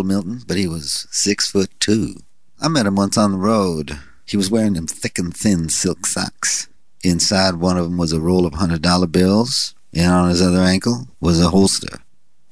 Little 0.00 0.22
Milton, 0.22 0.42
but 0.46 0.56
he 0.56 0.66
was 0.66 1.06
six 1.10 1.50
foot 1.50 1.68
two. 1.78 2.14
I 2.58 2.68
met 2.68 2.86
him 2.86 2.94
once 2.94 3.18
on 3.18 3.32
the 3.32 3.38
road. 3.38 3.98
He 4.24 4.38
was 4.38 4.50
wearing 4.50 4.72
them 4.72 4.86
thick 4.86 5.18
and 5.18 5.36
thin 5.36 5.68
silk 5.68 6.06
socks. 6.06 6.68
Inside 7.02 7.56
one 7.56 7.76
of 7.76 7.84
them 7.84 7.98
was 7.98 8.14
a 8.14 8.20
roll 8.20 8.46
of 8.46 8.54
hundred 8.54 8.80
dollar 8.80 9.06
bills, 9.06 9.74
and 9.92 10.10
on 10.10 10.30
his 10.30 10.40
other 10.40 10.60
ankle 10.60 11.08
was 11.20 11.38
a 11.38 11.50
holster. 11.50 11.98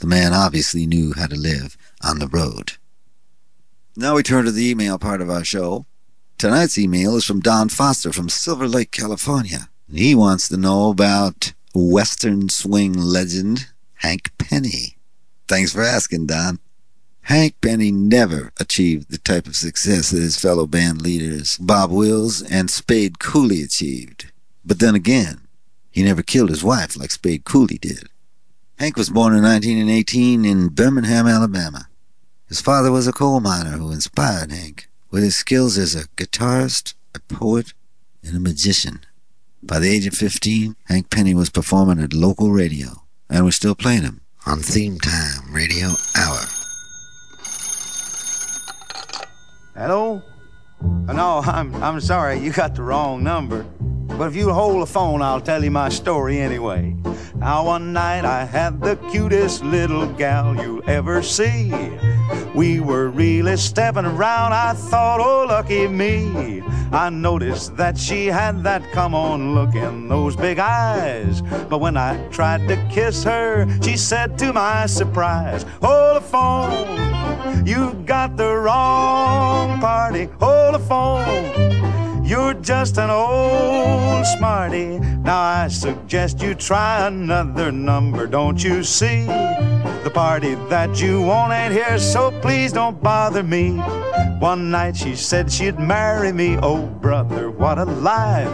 The 0.01 0.07
man 0.07 0.35
obviously 0.35 0.87
knew 0.87 1.15
how 1.15 1.27
to 1.27 1.37
live 1.37 1.79
on 2.05 2.19
the 2.19 2.29
road. 2.29 2.73
Now 3.97 4.17
we 4.17 4.23
turn 4.23 4.45
to 4.45 4.53
the 4.53 4.69
email 4.69 4.99
part 4.99 5.23
of 5.23 5.31
our 5.31 5.45
show. 5.45 5.87
Tonight's 6.37 6.77
email 6.77 7.17
is 7.17 7.25
from 7.25 7.41
Don 7.41 7.71
Foster 7.71 8.13
from 8.13 8.29
Silver 8.29 8.69
Lake, 8.69 8.91
California. 8.91 9.71
He 9.91 10.15
wants 10.15 10.49
to 10.49 10.59
know 10.59 10.91
about 10.91 11.55
Western 11.75 12.51
swing 12.51 12.93
legend 12.93 13.69
Hank 13.95 14.33
Penny. 14.37 14.99
Thanks 15.49 15.73
for 15.73 15.83
asking, 15.83 16.27
Don. 16.27 16.59
Hank 17.29 17.61
Penny 17.61 17.93
never 17.93 18.53
achieved 18.59 19.11
the 19.11 19.19
type 19.19 19.47
of 19.47 19.55
success 19.55 20.11
that 20.11 20.23
his 20.23 20.41
fellow 20.41 20.67
band 20.67 21.03
leaders 21.03 21.59
Bob 21.59 21.91
Wills 21.91 22.41
and 22.41 22.71
Spade 22.71 23.19
Cooley 23.19 23.63
achieved. 23.63 24.33
But 24.65 24.79
then 24.79 24.95
again, 24.95 25.43
he 25.91 26.03
never 26.03 26.23
killed 26.23 26.49
his 26.49 26.65
wife 26.65 26.97
like 26.97 27.11
Spade 27.11 27.45
Cooley 27.45 27.77
did. 27.77 28.09
Hank 28.79 28.97
was 28.97 29.11
born 29.11 29.35
in 29.35 29.43
1918 29.43 30.47
in 30.47 30.69
Birmingham, 30.69 31.27
Alabama. 31.27 31.89
His 32.49 32.63
father 32.63 32.91
was 32.91 33.07
a 33.07 33.13
coal 33.13 33.41
miner 33.41 33.73
who 33.73 33.93
inspired 33.93 34.51
Hank 34.51 34.89
with 35.11 35.23
his 35.23 35.37
skills 35.37 35.77
as 35.77 35.95
a 35.95 36.09
guitarist, 36.17 36.95
a 37.15 37.21
poet, 37.21 37.75
and 38.25 38.39
a 38.39 38.41
magician. 38.41 39.01
By 39.63 39.81
the 39.81 39.91
age 39.91 40.07
of 40.07 40.15
15, 40.15 40.77
Hank 40.87 41.11
Penny 41.11 41.35
was 41.35 41.51
performing 41.51 42.03
at 42.03 42.15
local 42.15 42.53
radio, 42.53 43.03
and 43.29 43.45
we're 43.45 43.51
still 43.51 43.75
playing 43.75 44.05
him 44.05 44.23
on 44.47 44.61
Theme 44.61 44.99
Time 44.99 45.53
Radio 45.53 45.89
Hour. 46.17 46.58
Hello? 49.79 50.21
Uh, 50.83 51.13
No, 51.13 51.39
I'm 51.39 51.73
I'm 51.77 52.01
sorry, 52.01 52.41
you 52.41 52.51
got 52.53 52.75
the 52.75 52.83
wrong 52.83 53.23
number. 53.23 53.65
But 54.09 54.29
if 54.29 54.37
you 54.37 54.53
hold 54.53 54.83
the 54.83 54.87
phone, 54.87 55.23
I'll 55.23 55.41
tell 55.41 55.63
you 55.63 55.71
my 55.71 55.89
story 55.89 56.41
anyway. 56.41 56.97
Now 57.37 57.67
one 57.67 57.93
night 57.93 58.25
I 58.25 58.45
had 58.45 58.81
the 58.81 58.97
cutest 59.13 59.63
little 59.63 60.07
gal 60.07 60.57
you'll 60.57 60.89
ever 60.89 61.23
see. 61.23 61.73
We 62.55 62.81
were 62.81 63.09
really 63.09 63.57
stepping 63.57 64.05
around, 64.05 64.53
I 64.53 64.73
thought, 64.73 65.21
oh 65.21 65.47
lucky 65.49 65.87
me. 65.87 66.63
I 66.91 67.11
noticed 67.11 67.77
that 67.77 67.99
she 67.99 68.27
had 68.27 68.63
that 68.65 68.83
come 68.93 69.15
on 69.15 69.55
look 69.55 69.75
in 69.75 70.09
those 70.09 70.35
big 70.35 70.59
eyes. 70.59 71.43
But 71.69 71.79
when 71.79 71.97
I 71.97 72.27
tried 72.29 72.67
to 72.69 72.77
kiss 72.91 73.23
her, 73.25 73.67
she 73.83 73.97
said 73.97 74.39
to 74.39 74.53
my 74.53 74.87
surprise, 74.87 75.65
Hold 75.83 76.17
the 76.17 76.21
phone, 76.23 77.67
you 77.67 77.93
got 78.07 78.37
the 78.37 78.57
wrong 78.57 79.79
party. 79.81 80.29
Hold 80.41 80.75
the 80.75 80.79
phone. 80.81 81.88
You're 82.29 82.53
just 82.53 82.99
an 82.99 83.09
old 83.09 84.27
smarty. 84.37 84.99
Now 84.99 85.41
I 85.41 85.69
suggest 85.69 86.43
you 86.43 86.55
try 86.55 87.07
another 87.07 87.73
number, 87.73 88.27
don't 88.27 88.63
you 88.63 88.85
see? 88.85 89.25
The 90.09 90.15
party 90.15 90.55
that 90.71 91.03
you 91.03 91.21
want 91.21 91.53
ain't 91.53 91.71
here, 91.71 91.99
so 91.99 92.31
please 92.41 92.73
don't 92.73 92.99
bother 93.03 93.43
me. 93.43 93.73
One 94.39 94.71
night 94.71 94.97
she 94.97 95.15
said 95.15 95.53
she'd 95.53 95.79
marry 95.79 96.33
me. 96.33 96.57
Oh, 96.63 96.87
brother, 96.87 97.51
what 97.51 97.77
a 97.79 97.85
life! 97.85 98.49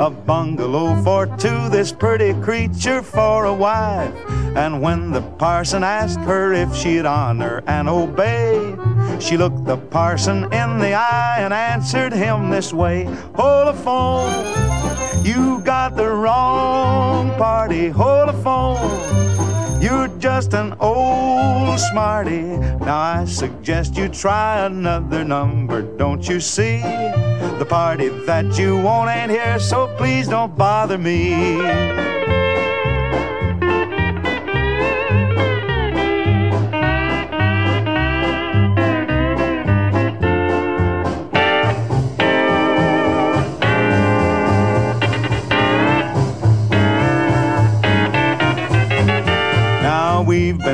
A 0.00 0.10
bungalow 0.10 1.00
for 1.04 1.26
two, 1.36 1.68
this 1.68 1.92
pretty 1.92 2.34
creature 2.42 3.02
for 3.02 3.44
a 3.44 3.54
wife. 3.54 4.12
And 4.56 4.82
when 4.82 5.12
the 5.12 5.22
parson 5.22 5.84
asked 5.84 6.18
her 6.22 6.52
if 6.52 6.74
she'd 6.74 7.06
honor 7.06 7.62
and 7.68 7.88
obey, 7.88 8.74
she 9.20 9.36
looked 9.36 9.64
the 9.64 9.76
parson 9.76 10.52
in 10.52 10.78
the 10.80 10.94
eye 10.94 11.36
and 11.38 11.54
answered 11.54 12.12
him 12.12 12.50
this 12.50 12.72
way 12.72 13.04
Hold 13.36 13.68
the 13.68 13.78
phone, 13.84 15.24
you 15.24 15.60
got 15.60 15.94
the 15.94 16.08
wrong 16.08 17.30
party. 17.38 17.90
Hold 17.90 18.30
the 18.30 18.42
phone. 18.42 19.35
Just 20.26 20.54
an 20.54 20.74
old 20.80 21.78
smarty. 21.78 22.42
Now 22.82 22.98
I 22.98 23.24
suggest 23.26 23.96
you 23.96 24.08
try 24.08 24.66
another 24.66 25.22
number. 25.22 25.82
Don't 25.82 26.28
you 26.28 26.40
see? 26.40 26.80
The 27.60 27.64
party 27.64 28.08
that 28.26 28.58
you 28.58 28.76
want 28.76 29.08
ain't 29.08 29.30
here, 29.30 29.60
so 29.60 29.86
please 29.96 30.26
don't 30.26 30.58
bother 30.58 30.98
me. 30.98 31.54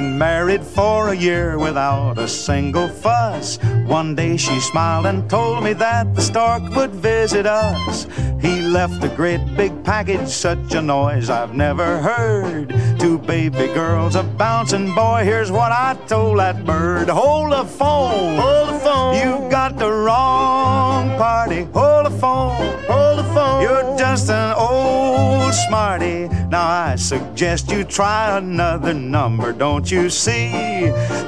Been 0.03 0.19
married 0.19 0.65
for 0.65 1.11
a 1.11 1.17
year 1.17 1.59
without 1.59 2.19
a 2.19 2.27
single 2.27 2.89
fuss. 2.89 3.59
One 3.87 4.15
day 4.15 4.37
she 4.37 4.59
smiled 4.61 5.07
and 5.07 5.29
told 5.31 5.63
me 5.63 5.75
that 5.75 6.15
the 6.15 6.21
stork 6.21 6.63
would 6.75 6.91
visit 6.91 7.47
us. 7.47 8.07
He 8.41 8.63
left 8.63 9.05
a 9.05 9.09
great 9.09 9.43
big 9.57 9.73
package, 9.85 10.29
such 10.29 10.75
a 10.75 10.83
noise 10.83 11.31
I've 11.31 11.55
never 11.55 12.01
heard. 12.01 12.75
Two 12.99 13.19
baby 13.19 13.69
girls, 13.75 14.17
a 14.17 14.25
bouncing 14.25 14.93
boy. 14.95 15.23
Here's 15.25 15.53
what 15.53 15.71
I 15.71 15.95
told 16.09 16.39
that 16.39 16.65
bird 16.65 17.09
Hold 17.09 17.53
the 17.53 17.65
phone, 17.65 18.39
hold 18.39 18.69
the 18.71 18.79
phone. 18.81 19.15
You 19.23 19.51
got 19.51 19.79
the 19.79 19.93
wrong 19.93 21.17
party. 21.17 21.63
Hold 21.75 22.07
the 22.07 22.15
phone, 22.23 22.57
hold 22.91 23.12
phone. 23.35 23.63
You're 23.63 23.97
just 23.99 24.31
an 24.31 24.55
old 24.57 25.55
smarty. 25.69 26.29
Now 26.49 26.67
I 26.67 26.97
suggest 26.97 27.71
you 27.71 27.85
try 27.85 28.37
another 28.39 28.95
number. 28.95 29.53
Don't 29.53 29.91
you 29.91 30.11
see? 30.11 30.51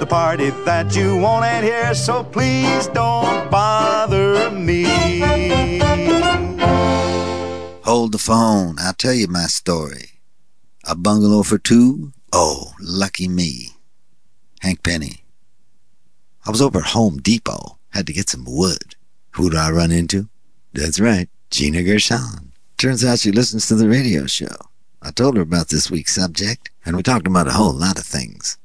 The 0.00 0.06
party 0.08 0.50
that 0.64 0.94
you 0.94 1.16
want 1.16 1.44
ain't 1.44 1.64
here, 1.64 1.94
so 1.94 2.24
please 2.24 2.86
don't 2.88 3.50
bother 3.50 4.50
me. 4.50 4.84
Hold 7.84 8.12
the 8.12 8.18
phone. 8.18 8.76
I'll 8.78 8.94
tell 8.94 9.14
you 9.14 9.28
my 9.28 9.46
story. 9.46 10.20
A 10.84 10.94
bungalow 10.94 11.42
for 11.42 11.58
two? 11.58 12.12
Oh, 12.32 12.72
lucky 12.80 13.28
me. 13.28 13.68
Hank 14.60 14.82
Penny. 14.82 15.24
I 16.46 16.50
was 16.50 16.60
over 16.60 16.78
at 16.78 16.86
Home 16.86 17.18
Depot. 17.18 17.78
Had 17.90 18.06
to 18.06 18.12
get 18.12 18.28
some 18.28 18.44
wood. 18.46 18.96
Who 19.32 19.50
do 19.50 19.56
I 19.56 19.70
run 19.70 19.92
into? 19.92 20.28
That's 20.72 20.98
right, 20.98 21.28
Gina 21.54 21.84
Gershon. 21.84 22.50
Turns 22.78 23.04
out 23.04 23.20
she 23.20 23.30
listens 23.30 23.68
to 23.68 23.76
the 23.76 23.88
radio 23.88 24.26
show. 24.26 24.56
I 25.00 25.12
told 25.12 25.36
her 25.36 25.42
about 25.42 25.68
this 25.68 25.88
week's 25.88 26.12
subject, 26.16 26.68
and 26.84 26.96
we 26.96 27.04
talked 27.04 27.28
about 27.28 27.46
a 27.46 27.52
whole 27.52 27.72
lot 27.72 27.96
of 27.96 28.04
things. 28.04 28.58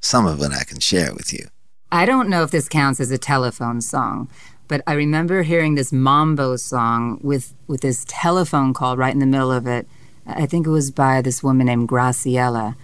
Some 0.00 0.26
of 0.28 0.40
it 0.40 0.52
I 0.52 0.62
can 0.62 0.78
share 0.78 1.12
with 1.12 1.32
you. 1.32 1.48
I 1.90 2.06
don't 2.06 2.28
know 2.28 2.44
if 2.44 2.52
this 2.52 2.68
counts 2.68 3.00
as 3.00 3.10
a 3.10 3.18
telephone 3.18 3.80
song, 3.80 4.30
but 4.68 4.80
I 4.86 4.92
remember 4.92 5.42
hearing 5.42 5.74
this 5.74 5.92
mambo 5.92 6.54
song 6.54 7.18
with, 7.20 7.52
with 7.66 7.80
this 7.80 8.04
telephone 8.06 8.72
call 8.72 8.96
right 8.96 9.12
in 9.12 9.18
the 9.18 9.26
middle 9.26 9.50
of 9.50 9.66
it. 9.66 9.88
I 10.24 10.46
think 10.46 10.68
it 10.68 10.70
was 10.70 10.92
by 10.92 11.22
this 11.22 11.42
woman 11.42 11.66
named 11.66 11.88
Graciela. 11.88 12.76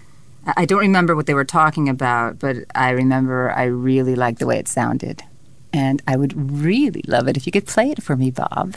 I 0.44 0.52
I 0.56 0.64
don't 0.64 0.80
remember 0.80 1.14
what 1.14 1.26
they 1.26 1.34
were 1.34 1.44
talking 1.44 1.88
about, 1.88 2.40
but 2.40 2.56
I 2.74 2.90
remember 2.90 3.52
I 3.52 3.66
really 3.66 4.16
liked 4.16 4.40
the 4.40 4.46
way 4.46 4.58
it 4.58 4.66
sounded. 4.66 5.22
And 5.72 6.02
I 6.08 6.16
would 6.16 6.50
really 6.50 7.04
love 7.06 7.28
it 7.28 7.36
if 7.36 7.46
you 7.46 7.52
could 7.52 7.68
play 7.68 7.92
it 7.92 8.02
for 8.02 8.16
me, 8.16 8.32
Bob. 8.32 8.74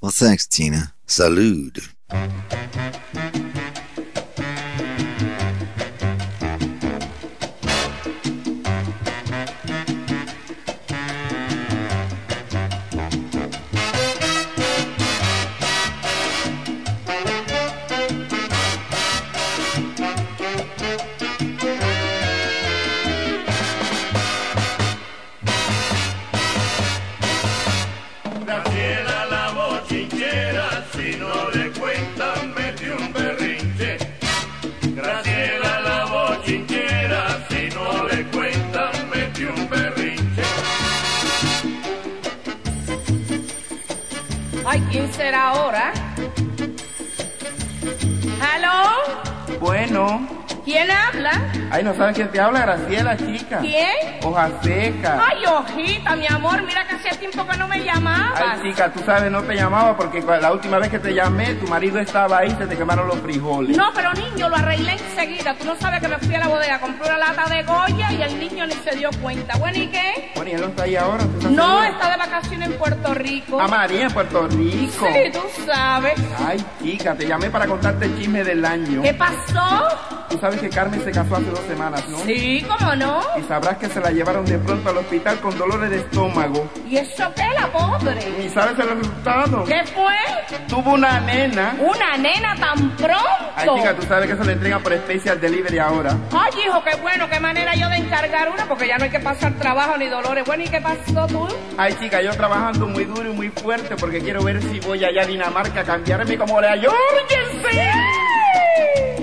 Well, 0.00 0.12
thanks, 0.12 0.46
Tina. 0.46 0.94
Salud. 1.06 1.82
Ahora? 45.38 45.92
¿Aló? 48.40 49.58
Bueno. 49.60 50.47
¿Quién 50.68 50.90
habla? 50.90 51.30
Ay, 51.70 51.82
¿no 51.82 51.94
sabes 51.94 52.14
quién 52.14 52.28
te 52.30 52.38
habla? 52.38 52.60
Graciela, 52.60 53.16
chica. 53.16 53.60
¿Quién? 53.60 53.88
Hoja 54.22 54.50
seca. 54.62 55.18
Ay, 55.26 55.42
hojita, 55.46 56.14
mi 56.14 56.26
amor, 56.26 56.62
mira 56.62 56.86
que 56.86 56.94
hacía 56.96 57.12
tiempo 57.12 57.46
que 57.46 57.56
no 57.56 57.66
me 57.66 57.82
llamabas. 57.82 58.38
Ay, 58.38 58.60
chica, 58.70 58.92
tú 58.92 59.00
sabes, 59.06 59.30
no 59.30 59.42
te 59.44 59.54
llamaba 59.54 59.96
porque 59.96 60.20
la 60.20 60.52
última 60.52 60.78
vez 60.78 60.90
que 60.90 60.98
te 60.98 61.14
llamé, 61.14 61.54
tu 61.54 61.66
marido 61.68 61.98
estaba 61.98 62.40
ahí 62.40 62.50
se 62.58 62.66
te 62.66 62.76
quemaron 62.76 63.08
los 63.08 63.18
frijoles. 63.20 63.74
No, 63.78 63.90
pero 63.94 64.12
niño, 64.12 64.50
lo 64.50 64.56
arreglé 64.56 64.92
enseguida. 64.92 65.54
Tú 65.54 65.64
no 65.64 65.74
sabes 65.76 66.02
que 66.02 66.08
me 66.08 66.18
fui 66.18 66.34
a 66.34 66.38
la 66.40 66.48
bodega, 66.48 66.78
compré 66.80 67.06
una 67.08 67.16
lata 67.18 67.48
de 67.48 67.62
Goya 67.62 68.12
y 68.12 68.22
el 68.24 68.38
niño 68.38 68.66
ni 68.66 68.74
se 68.74 68.94
dio 68.94 69.08
cuenta. 69.22 69.56
Bueno, 69.56 69.78
¿y 69.78 69.86
qué? 69.86 70.32
Bueno, 70.34 70.50
y 70.50 70.52
él 70.52 70.60
no 70.60 70.66
está 70.66 70.82
ahí 70.82 70.96
ahora. 70.96 71.24
¿tú 71.40 71.48
No, 71.50 71.64
segura? 71.66 71.88
está 71.88 72.10
de 72.10 72.16
vacaciones 72.18 72.68
en 72.68 72.76
Puerto 72.76 73.14
Rico. 73.14 73.58
A 73.58 73.68
María, 73.68 74.04
en 74.04 74.12
Puerto 74.12 74.46
Rico. 74.48 75.06
Sí, 75.14 75.30
tú 75.32 75.40
sabes. 75.64 76.12
Ay, 76.46 76.62
chica, 76.82 77.14
te 77.14 77.26
llamé 77.26 77.48
para 77.48 77.66
contarte 77.66 78.04
el 78.04 78.18
chisme 78.18 78.44
del 78.44 78.62
año. 78.66 79.00
¿Qué 79.00 79.14
pasó? 79.14 79.88
Tú 80.28 80.36
sabes 80.38 80.57
que 80.60 80.68
Carmen 80.68 81.02
se 81.02 81.10
casó 81.10 81.36
hace 81.36 81.50
dos 81.50 81.60
semanas, 81.60 82.08
¿no? 82.08 82.18
Sí, 82.18 82.64
¿cómo 82.68 82.94
no? 82.96 83.20
Y 83.38 83.42
sabrás 83.44 83.78
que 83.78 83.88
se 83.88 84.00
la 84.00 84.10
llevaron 84.10 84.44
de 84.44 84.58
pronto 84.58 84.90
al 84.90 84.98
hospital 84.98 85.38
con 85.40 85.56
dolores 85.56 85.90
de 85.90 85.96
estómago. 85.98 86.68
¿Y 86.88 86.96
eso 86.96 87.32
qué, 87.34 87.44
la 87.58 87.66
pobre? 87.68 88.20
¿Y 88.44 88.48
sabes 88.48 88.78
el 88.78 88.88
resultado? 88.88 89.64
¿Qué 89.64 89.84
fue? 89.94 90.58
Tuvo 90.68 90.94
una 90.94 91.20
nena. 91.20 91.76
¿Una 91.78 92.16
nena 92.16 92.56
tan 92.56 92.90
pronto? 92.96 93.16
Ay, 93.56 93.68
chica, 93.76 93.94
tú 93.94 94.02
sabes 94.06 94.26
que 94.26 94.32
eso 94.34 94.44
le 94.44 94.52
entregan 94.52 94.82
por 94.82 94.92
especial 94.92 95.40
delivery 95.40 95.78
ahora. 95.78 96.16
Ay, 96.32 96.52
hijo, 96.66 96.82
qué 96.84 96.96
bueno, 96.96 97.28
qué 97.28 97.40
manera 97.40 97.74
yo 97.74 97.88
de 97.88 97.96
encargar 97.96 98.50
una, 98.50 98.66
porque 98.66 98.88
ya 98.88 98.98
no 98.98 99.04
hay 99.04 99.10
que 99.10 99.20
pasar 99.20 99.52
trabajo 99.54 99.96
ni 99.96 100.06
dolores. 100.06 100.44
Bueno, 100.44 100.64
¿y 100.64 100.68
qué 100.68 100.80
pasó 100.80 101.26
tú? 101.26 101.46
Ay, 101.76 101.94
chica, 102.00 102.20
yo 102.22 102.30
trabajando 102.32 102.86
muy 102.86 103.04
duro 103.04 103.30
y 103.30 103.34
muy 103.34 103.48
fuerte 103.50 103.96
porque 103.96 104.20
quiero 104.20 104.42
ver 104.42 104.62
si 104.62 104.80
voy 104.80 105.04
allá 105.04 105.22
a 105.22 105.26
Dinamarca 105.26 105.80
a 105.80 105.84
cambiarme 105.84 106.36
como 106.36 106.60
la 106.60 106.70
Jorgensen. 106.70 107.68
Graciela 107.68 109.17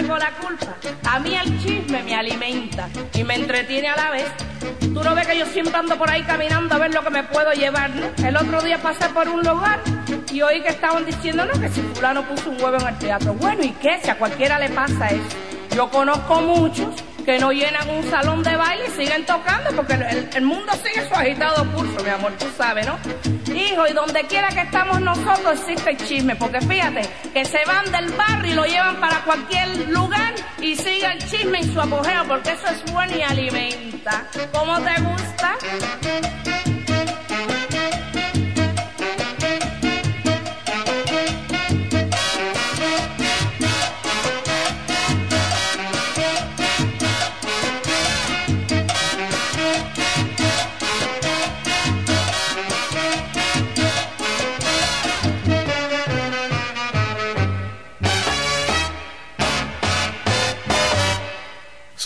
cargo 0.00 0.16
la 0.16 0.30
culpa. 0.32 0.76
A 1.10 1.18
mí 1.18 1.34
el 1.34 1.62
chisme, 1.62 2.02
me 2.02 2.14
alimenta 2.14 2.88
y 3.14 3.24
me 3.24 3.34
entretiene 3.34 3.88
a 3.88 3.96
la 3.96 4.10
vez. 4.10 4.26
Tú 4.80 5.04
no 5.04 5.14
ves 5.14 5.26
que 5.26 5.38
yo 5.38 5.46
siempre 5.46 5.76
ando 5.76 5.96
por 5.96 6.10
ahí 6.10 6.22
caminando 6.22 6.74
a 6.74 6.78
ver 6.78 6.94
lo 6.94 7.02
que 7.02 7.10
me 7.10 7.22
puedo 7.24 7.52
llevar, 7.52 7.90
¿no? 7.90 8.26
El 8.26 8.36
otro 8.36 8.62
día 8.62 8.78
pasé 8.78 9.08
por 9.10 9.28
un 9.28 9.42
lugar 9.42 9.80
y 10.32 10.42
oí 10.42 10.62
que 10.62 10.68
estaban 10.68 11.04
diciendo, 11.04 11.44
que 11.60 11.68
si 11.68 11.82
fulano 11.82 12.22
puso 12.24 12.50
un 12.50 12.62
huevo 12.62 12.78
en 12.80 12.88
el 12.88 12.98
teatro. 12.98 13.34
Bueno, 13.34 13.62
¿y 13.62 13.70
qué? 13.72 14.00
Si 14.02 14.10
a 14.10 14.16
cualquiera 14.16 14.58
le 14.58 14.70
pasa 14.70 15.08
eso. 15.08 15.36
Yo 15.74 15.88
conozco 15.90 16.40
muchos 16.40 16.88
que 17.30 17.38
no 17.38 17.52
llenan 17.52 17.88
un 17.88 18.10
salón 18.10 18.42
de 18.42 18.56
baile 18.56 18.86
y 18.88 18.90
siguen 18.90 19.24
tocando 19.24 19.70
porque 19.76 19.92
el, 20.34 20.42
mundo 20.42 20.72
sigue 20.82 21.06
su 21.06 21.14
agitado 21.14 21.64
curso, 21.72 22.02
mi 22.02 22.10
amor, 22.10 22.32
tú 22.36 22.46
sabes, 22.58 22.84
¿no? 22.84 22.98
Hijo, 23.54 23.86
y 23.86 23.92
donde 23.92 24.24
quiera 24.24 24.48
que 24.48 24.62
estamos 24.62 25.00
nosotros 25.00 25.60
existe 25.60 25.90
el 25.90 25.96
chisme, 25.98 26.34
porque 26.34 26.60
fíjate 26.60 27.02
que 27.32 27.44
se 27.44 27.64
van 27.66 27.84
del 27.92 28.10
barrio 28.14 28.50
y 28.50 28.54
lo 28.56 28.64
llevan 28.64 28.96
para 28.98 29.20
cualquier 29.20 29.68
lugar 29.90 30.34
y 30.60 30.74
sigue 30.74 31.06
el 31.06 31.18
chisme 31.18 31.60
en 31.60 31.72
su 31.72 31.80
apogeo, 31.80 32.24
porque 32.26 32.50
eso 32.50 32.66
es 32.66 32.92
bueno 32.92 33.16
y 33.16 33.22
alimenta. 33.22 34.26
¿Cómo 34.52 34.80
te 34.80 35.00
gusta? 35.00 36.39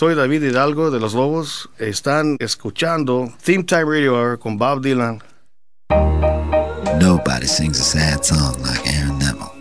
Soy 0.05 0.13
David 0.13 0.43
Hidalgo 0.43 0.91
de 0.91 0.99
Los 0.99 1.15
Lobos. 1.15 1.67
Están 1.79 2.37
escuchando 2.39 3.33
Theme 3.43 3.63
Time 3.63 3.85
Radio 3.85 4.13
Hour 4.13 4.37
con 4.37 4.55
Bob 4.55 4.83
Dylan. 4.83 5.19
Nobody 7.01 7.47
sings 7.47 7.79
a 7.79 7.83
sad 7.83 8.23
song 8.23 8.61
like 8.61 8.85
Aaron 8.85 9.17
Neville. 9.17 9.51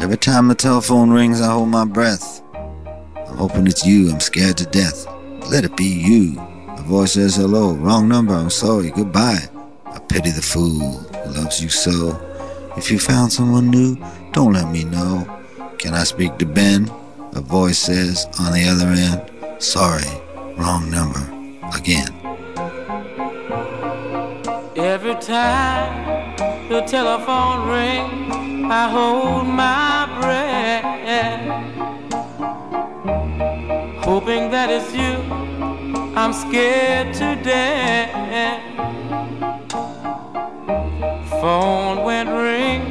Every 0.00 0.16
time 0.16 0.48
the 0.48 0.54
telephone 0.54 1.10
rings, 1.10 1.42
I 1.42 1.52
hold 1.52 1.68
my 1.68 1.84
breath. 1.84 2.40
I'm 2.54 3.36
hoping 3.36 3.66
it's 3.66 3.84
you. 3.84 4.10
I'm 4.10 4.20
scared 4.20 4.56
to 4.56 4.64
death. 4.64 5.06
Let 5.50 5.66
it 5.66 5.76
be 5.76 5.84
you. 5.84 6.40
A 6.68 6.82
voice 6.84 7.12
says 7.12 7.36
hello. 7.36 7.74
Wrong 7.74 8.08
number. 8.08 8.32
I'm 8.32 8.48
sorry. 8.48 8.90
Goodbye. 8.90 9.50
I 9.84 9.98
pity 9.98 10.30
the 10.30 10.40
fool 10.40 10.80
who 10.80 11.30
loves 11.32 11.62
you 11.62 11.68
so. 11.68 12.18
If 12.78 12.90
you 12.90 12.98
found 12.98 13.34
someone 13.34 13.70
new, 13.70 13.98
don't 14.32 14.54
let 14.54 14.72
me 14.72 14.84
know. 14.84 15.28
Can 15.76 15.92
I 15.92 16.04
speak 16.04 16.38
to 16.38 16.46
Ben? 16.46 16.90
A 17.36 17.40
voice 17.40 17.78
says 17.78 18.26
on 18.38 18.52
the 18.52 18.64
other 18.68 18.86
end, 18.86 19.20
sorry, 19.60 20.08
wrong 20.56 20.88
number. 20.88 21.18
Again. 21.76 22.08
Every 24.76 25.16
time 25.16 26.36
the 26.68 26.82
telephone 26.82 27.68
rings, 27.68 28.32
I 28.70 28.88
hold 28.88 29.46
my 29.48 30.06
breath, 30.20 30.84
hoping 34.04 34.50
that 34.50 34.70
it's 34.70 34.94
you. 34.94 35.18
I'm 36.16 36.32
scared 36.32 37.12
to 37.14 37.34
death. 37.42 38.12
Phone 41.40 42.04
went 42.04 42.30
ring, 42.30 42.82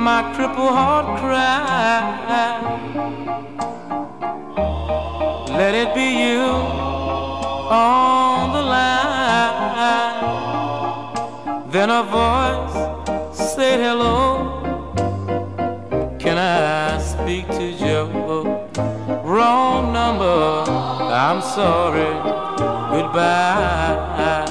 my 0.00 0.22
crippled 0.34 0.70
heart 0.70 1.20
cried. 1.20 2.56
Let 5.50 5.74
it 5.74 5.94
be 5.94 6.08
you 6.24 6.40
on 7.70 8.52
the 8.54 8.62
line. 8.62 9.00
Then 11.70 11.90
a 11.90 12.02
voice 12.02 12.74
said 13.36 13.80
hello. 13.80 14.56
Can 16.18 16.38
I 16.38 16.98
speak 16.98 17.46
to 17.48 17.76
Joe? 17.78 18.66
Wrong 19.22 19.92
number. 19.92 20.64
I'm 21.12 21.42
sorry. 21.42 22.12
Goodbye. 22.90 24.46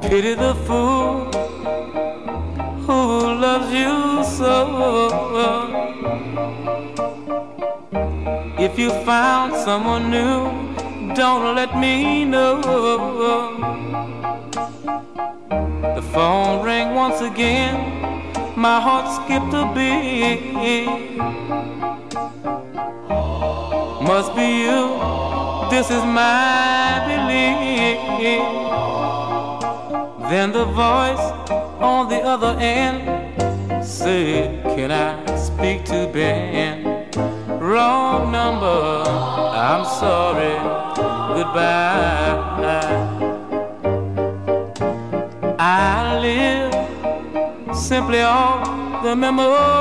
Pity 0.00 0.34
the 0.34 0.54
fool 0.66 1.35
loves 3.58 3.72
you 3.72 4.24
so. 4.36 4.52
If 8.58 8.78
you 8.78 8.90
found 9.04 9.54
someone 9.54 10.10
new, 10.10 11.14
don't 11.14 11.54
let 11.54 11.78
me 11.78 12.24
know. 12.24 12.60
The 15.96 16.02
phone 16.12 16.64
rang 16.66 16.94
once 16.94 17.20
again, 17.22 17.74
my 18.56 18.78
heart 18.78 19.06
skipped 19.16 19.54
a 19.54 19.64
beat. 19.74 20.42
Must 24.10 24.34
be 24.36 24.48
you, 24.66 24.82
this 25.70 25.90
is 25.90 26.04
my 26.04 27.00
belief. 27.08 27.98
Then 30.30 30.52
the 30.52 30.66
voice 30.66 31.26
on 31.80 32.08
the 32.08 32.20
other 32.22 32.54
end 32.58 33.15
Can 34.06 34.92
I 34.92 35.36
speak 35.36 35.84
to 35.86 36.08
Ben? 36.12 37.10
Wrong 37.58 38.30
number, 38.30 39.02
I'm 39.02 39.84
sorry, 39.84 40.54
goodbye. 41.34 42.36
I 45.58 46.18
live 46.20 47.76
simply 47.76 48.22
on 48.22 49.02
the 49.02 49.16
memory 49.16 49.74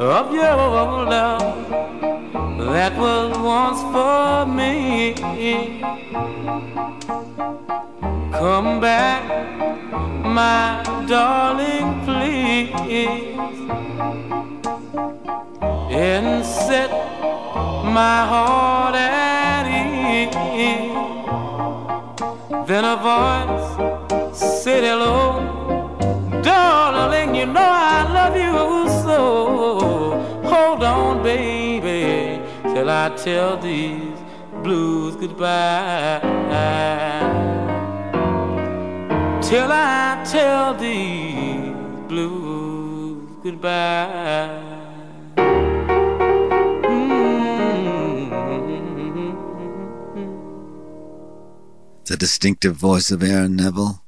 of 0.00 0.32
your 0.32 0.56
love 1.12 1.68
that 2.72 2.96
was 2.96 3.36
once 3.36 3.82
for 3.92 4.46
me. 4.46 5.12
Come 8.32 8.80
back, 8.80 9.22
my 10.24 10.91
darling, 11.06 12.00
please, 12.04 12.72
and 15.90 16.44
set 16.44 16.90
my 17.98 18.26
heart 18.26 18.94
at 18.94 19.66
ease. 19.66 20.34
Then 22.66 22.84
a 22.84 22.96
voice 22.96 24.38
said, 24.38 24.84
Hello, 24.84 26.40
darling, 26.42 27.34
you 27.34 27.46
know 27.46 27.60
I 27.60 28.02
love 28.12 28.36
you 28.36 28.88
so. 29.02 29.20
Hold 30.44 30.82
on, 30.82 31.22
baby, 31.22 32.40
till 32.62 32.88
I 32.88 33.10
tell 33.16 33.56
these 33.56 34.18
blues 34.62 35.16
goodbye. 35.16 36.20
Till 39.52 39.70
I 39.70 40.24
tell 40.24 40.72
these 40.72 41.74
blues 42.08 43.28
goodbye. 43.42 44.62
The 52.06 52.16
distinctive 52.16 52.76
voice 52.76 53.10
of 53.10 53.22
Aaron 53.22 53.54
Neville. 53.54 54.02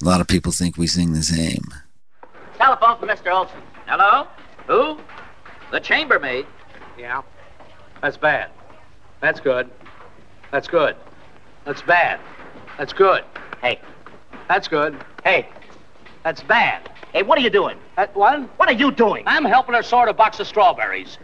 A 0.00 0.04
lot 0.04 0.20
of 0.20 0.28
people 0.28 0.52
think 0.52 0.76
we 0.76 0.86
sing 0.86 1.14
the 1.14 1.24
same. 1.24 1.64
Telephone 2.56 3.00
for 3.00 3.08
Mr. 3.08 3.34
Olson. 3.34 3.60
Hello? 3.86 4.28
Who? 4.68 5.00
The 5.72 5.80
chambermaid. 5.80 6.46
Yeah. 6.96 7.22
That's 8.00 8.16
bad. 8.16 8.52
That's 9.20 9.40
good. 9.40 9.68
That's 10.52 10.68
good. 10.68 10.94
That's 11.64 11.82
bad. 11.82 12.20
That's 12.78 12.92
good. 12.92 13.24
Hey. 13.60 13.80
That's 14.48 14.68
good. 14.68 15.02
Hey. 15.24 15.48
That's 16.24 16.42
bad. 16.42 16.90
Hey, 17.12 17.22
what 17.22 17.38
are 17.38 17.42
you 17.42 17.50
doing? 17.50 17.78
That 17.96 18.14
what? 18.16 18.40
What 18.58 18.68
are 18.68 18.74
you 18.74 18.90
doing? 18.90 19.24
I'm 19.26 19.44
helping 19.44 19.74
her 19.74 19.82
sort 19.82 20.08
a 20.08 20.14
box 20.14 20.40
of 20.40 20.46
strawberries. 20.46 21.18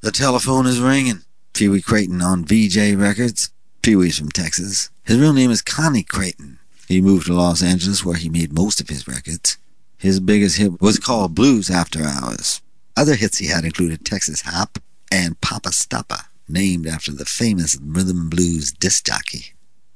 The 0.00 0.10
telephone 0.10 0.66
is 0.66 0.80
ringing. 0.80 1.20
Pee 1.54 1.68
Wee 1.68 1.80
Crayton 1.80 2.20
on 2.20 2.44
Vee-Jay 2.44 2.96
Records. 2.96 3.50
Pee 3.82 3.94
Wee's 3.94 4.18
from 4.18 4.30
Texas. 4.30 4.90
His 5.04 5.18
real 5.18 5.32
name 5.32 5.50
is 5.50 5.62
Connie 5.62 6.02
Crayton. 6.02 6.58
He 6.88 7.00
moved 7.00 7.26
to 7.26 7.32
Los 7.32 7.62
Angeles 7.62 8.04
where 8.04 8.16
he 8.16 8.28
made 8.28 8.52
most 8.52 8.80
of 8.80 8.88
his 8.88 9.06
records. 9.06 9.56
His 9.98 10.18
biggest 10.18 10.58
hit 10.58 10.80
was 10.80 10.98
called 10.98 11.34
Blues 11.34 11.70
After 11.70 12.02
Hours. 12.02 12.60
Other 12.96 13.14
hits 13.14 13.38
he 13.38 13.46
had 13.46 13.64
included 13.64 14.04
Texas 14.04 14.42
Hop 14.42 14.78
and 15.12 15.40
Papa 15.40 15.70
Stoppa, 15.70 16.24
named 16.48 16.86
after 16.86 17.12
the 17.12 17.24
famous 17.24 17.78
rhythm 17.80 18.28
blues 18.28 18.72
disc 18.72 19.06
jockey. 19.06 19.52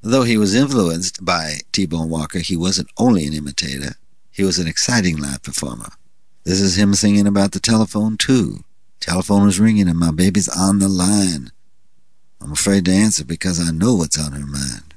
Though 0.09 0.23
he 0.23 0.37
was 0.37 0.55
influenced 0.55 1.25
by 1.25 1.59
T-Bone 1.73 2.09
Walker, 2.09 2.39
he 2.39 2.55
wasn't 2.55 2.87
only 2.97 3.27
an 3.27 3.33
imitator. 3.33 3.95
He 4.31 4.41
was 4.41 4.57
an 4.57 4.65
exciting 4.65 5.17
live 5.17 5.43
performer. 5.43 5.89
This 6.45 6.61
is 6.61 6.77
him 6.77 6.93
singing 6.93 7.27
about 7.27 7.51
the 7.51 7.59
telephone, 7.59 8.15
too. 8.15 8.63
Telephone 9.01 9.49
is 9.49 9.59
ringing 9.59 9.89
and 9.89 9.99
my 9.99 10.11
baby's 10.11 10.47
on 10.47 10.79
the 10.79 10.87
line. 10.87 11.51
I'm 12.39 12.53
afraid 12.53 12.85
to 12.85 12.91
answer 12.93 13.25
because 13.25 13.59
I 13.59 13.71
know 13.71 13.95
what's 13.95 14.17
on 14.17 14.31
her 14.31 14.45
mind. 14.45 14.93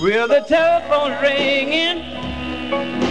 Well, 0.00 0.28
the 0.28 0.44
telephone's 0.46 1.20
ringing, 1.20 3.07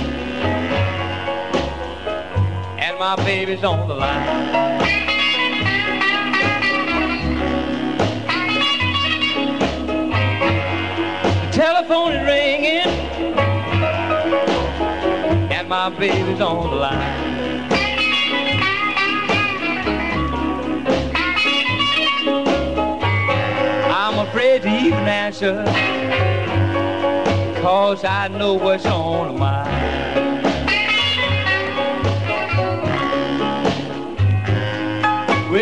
and 2.99 3.17
my 3.17 3.25
baby's 3.25 3.63
on 3.63 3.87
the 3.87 3.93
line. 3.93 4.51
The 11.45 11.51
telephone 11.51 12.13
is 12.13 12.25
ringing, 12.25 12.87
and 15.51 15.69
my 15.69 15.89
baby's 15.89 16.41
on 16.41 16.69
the 16.69 16.75
line. 16.75 17.71
I'm 23.91 24.27
afraid 24.27 24.61
to 24.63 24.69
even 24.69 25.07
answer. 25.07 25.63
Cause 27.61 28.03
I 28.03 28.27
know 28.29 28.53
what's 28.53 28.85
on 28.85 29.33
her 29.33 29.37
mind. 29.37 29.96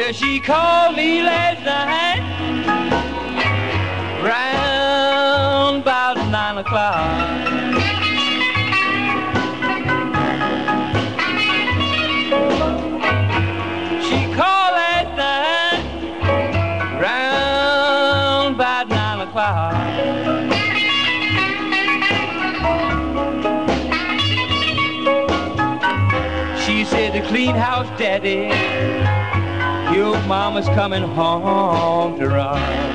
Well, 0.05 0.13
she 0.13 0.39
called 0.39 0.95
me 0.95 1.23
last 1.23 1.65
night, 1.65 2.21
round 4.23 5.81
about 5.81 6.17
nine 6.29 6.59
o'clock. 6.59 7.47
She 14.03 14.25
called 14.35 14.73
last 14.77 15.11
night, 15.17 15.81
round 17.01 18.55
about 18.57 18.87
nine 18.87 19.21
o'clock. 19.27 19.73
She 26.63 26.85
said 26.85 27.13
the 27.13 27.21
clean 27.27 27.55
house 27.55 27.87
daddy, 27.97 28.51
your 29.95 30.19
mama's 30.23 30.67
coming 30.67 31.03
home 31.03 32.19
to 32.19 32.27
run. 32.27 32.94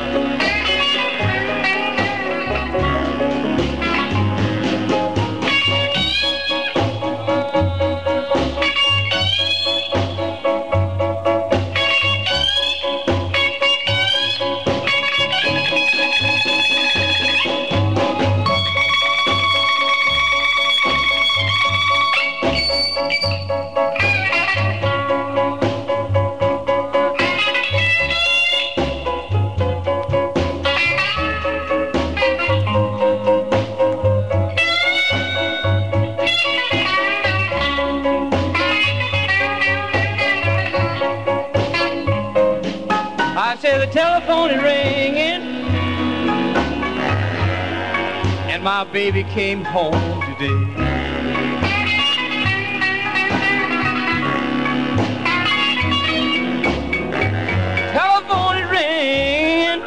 My 48.63 48.85
baby 48.85 49.25
came 49.25 49.65
home 49.65 50.21
today. 50.21 50.49
Telephone 57.93 58.59
is 58.59 58.71
ringing, 58.71 59.83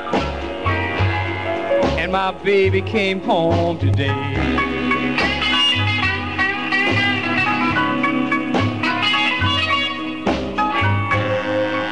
and 1.99 2.11
my 2.11 2.31
baby 2.43 2.81
came 2.81 3.21
home 3.21 3.77
today. 3.77 4.09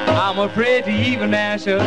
I'm 0.08 0.40
afraid 0.40 0.86
to 0.86 0.92
even 0.92 1.36
answer, 1.36 1.78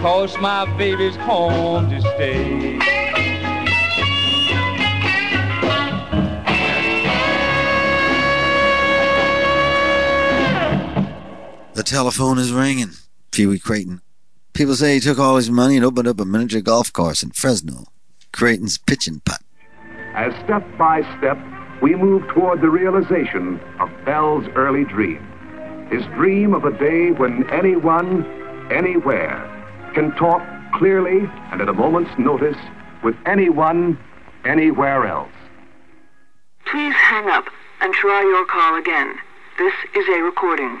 cause 0.00 0.38
my 0.38 0.64
baby's 0.78 1.16
home 1.16 1.90
to 1.90 2.00
stay. 2.00 2.81
Telephone 11.92 12.38
is 12.38 12.54
ringing. 12.54 12.92
Pee 13.32 13.44
Wee 13.44 13.58
Crayton. 13.58 14.00
People 14.54 14.74
say 14.74 14.94
he 14.94 15.00
took 15.00 15.18
all 15.18 15.36
his 15.36 15.50
money 15.50 15.76
and 15.76 15.84
opened 15.84 16.08
up 16.08 16.20
a 16.20 16.24
miniature 16.24 16.62
golf 16.62 16.90
course 16.90 17.22
in 17.22 17.32
Fresno. 17.32 17.84
Crayton's 18.32 18.78
pitching 18.78 19.20
putt. 19.26 19.42
As 20.14 20.32
step 20.42 20.64
by 20.78 21.02
step, 21.18 21.36
we 21.82 21.94
move 21.94 22.26
toward 22.28 22.62
the 22.62 22.70
realization 22.70 23.60
of 23.78 23.90
Bell's 24.06 24.46
early 24.54 24.86
dream. 24.86 25.20
His 25.90 26.02
dream 26.16 26.54
of 26.54 26.64
a 26.64 26.70
day 26.78 27.10
when 27.10 27.46
anyone, 27.50 28.24
anywhere, 28.72 29.36
can 29.92 30.12
talk 30.12 30.40
clearly 30.72 31.28
and 31.50 31.60
at 31.60 31.68
a 31.68 31.74
moment's 31.74 32.18
notice 32.18 32.56
with 33.04 33.16
anyone, 33.26 33.98
anywhere 34.46 35.06
else. 35.06 35.28
Please 36.64 36.94
hang 36.94 37.28
up 37.28 37.44
and 37.82 37.92
try 37.92 38.22
your 38.22 38.46
call 38.46 38.78
again. 38.78 39.14
This 39.58 39.74
is 39.94 40.08
a 40.08 40.22
recording. 40.22 40.80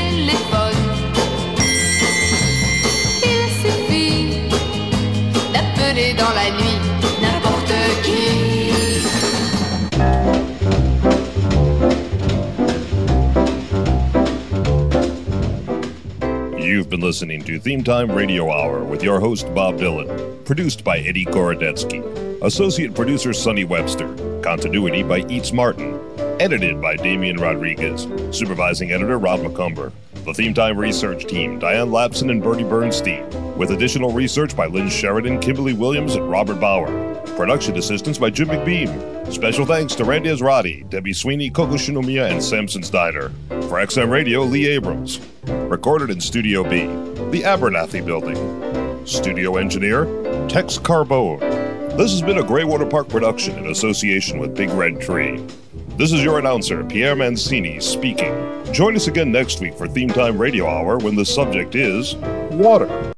You've 16.71 16.89
been 16.89 17.01
listening 17.01 17.43
to 17.43 17.59
Theme 17.59 17.83
Time 17.83 18.09
Radio 18.09 18.49
Hour 18.49 18.85
with 18.85 19.03
your 19.03 19.19
host 19.19 19.53
Bob 19.53 19.75
Dylan, 19.75 20.45
produced 20.45 20.85
by 20.85 20.99
Eddie 20.99 21.25
Gorodetsky, 21.25 22.01
associate 22.41 22.95
producer 22.95 23.33
Sonny 23.33 23.65
Webster, 23.65 24.07
continuity 24.41 25.03
by 25.03 25.17
Eats 25.27 25.51
Martin, 25.51 25.99
edited 26.39 26.81
by 26.81 26.95
Damian 26.95 27.35
Rodriguez, 27.35 28.07
supervising 28.33 28.93
editor 28.93 29.19
Rob 29.19 29.41
McCumber, 29.41 29.91
the 30.23 30.33
Theme 30.33 30.53
Time 30.53 30.77
research 30.77 31.25
team 31.25 31.59
Diane 31.59 31.91
Lapson 31.91 32.29
and 32.29 32.41
Bertie 32.41 32.63
Bernstein, 32.63 33.29
with 33.57 33.71
additional 33.71 34.13
research 34.13 34.55
by 34.55 34.67
Lynn 34.67 34.87
Sheridan, 34.87 35.41
Kimberly 35.41 35.73
Williams, 35.73 36.15
and 36.15 36.31
Robert 36.31 36.61
Bauer, 36.61 37.10
production 37.35 37.77
assistance 37.77 38.17
by 38.17 38.29
Jim 38.29 38.49
McBeam. 38.49 39.31
Special 39.31 39.65
thanks 39.65 39.95
to 39.95 40.05
Randy 40.05 40.29
Ezratty, 40.29 40.87
Debbie 40.89 41.13
Sweeney, 41.13 41.49
Coco 41.49 41.73
Shinomiya, 41.73 42.31
and 42.31 42.43
Samson's 42.43 42.89
Diner. 42.89 43.29
For 43.49 43.79
XM 43.79 44.09
Radio, 44.09 44.41
Lee 44.43 44.67
Abrams. 44.67 45.19
Recorded 45.45 46.09
in 46.09 46.19
Studio 46.19 46.63
B, 46.63 46.85
the 47.31 47.43
Abernathy 47.43 48.05
Building. 48.05 49.05
Studio 49.05 49.57
engineer, 49.57 50.05
Tex 50.47 50.77
Carbone. 50.77 51.39
This 51.97 52.11
has 52.11 52.21
been 52.21 52.37
a 52.37 52.43
Greywater 52.43 52.89
Park 52.89 53.09
production 53.09 53.57
in 53.57 53.71
association 53.71 54.39
with 54.39 54.55
Big 54.55 54.69
Red 54.69 55.01
Tree. 55.01 55.45
This 55.97 56.11
is 56.11 56.23
your 56.23 56.39
announcer, 56.39 56.83
Pierre 56.83 57.15
Mancini, 57.15 57.79
speaking. 57.79 58.33
Join 58.71 58.95
us 58.95 59.07
again 59.07 59.31
next 59.31 59.59
week 59.59 59.73
for 59.75 59.87
Theme 59.87 60.09
Time 60.09 60.37
Radio 60.37 60.67
Hour 60.67 60.97
when 60.99 61.15
the 61.15 61.25
subject 61.25 61.75
is 61.75 62.15
water. 62.51 63.13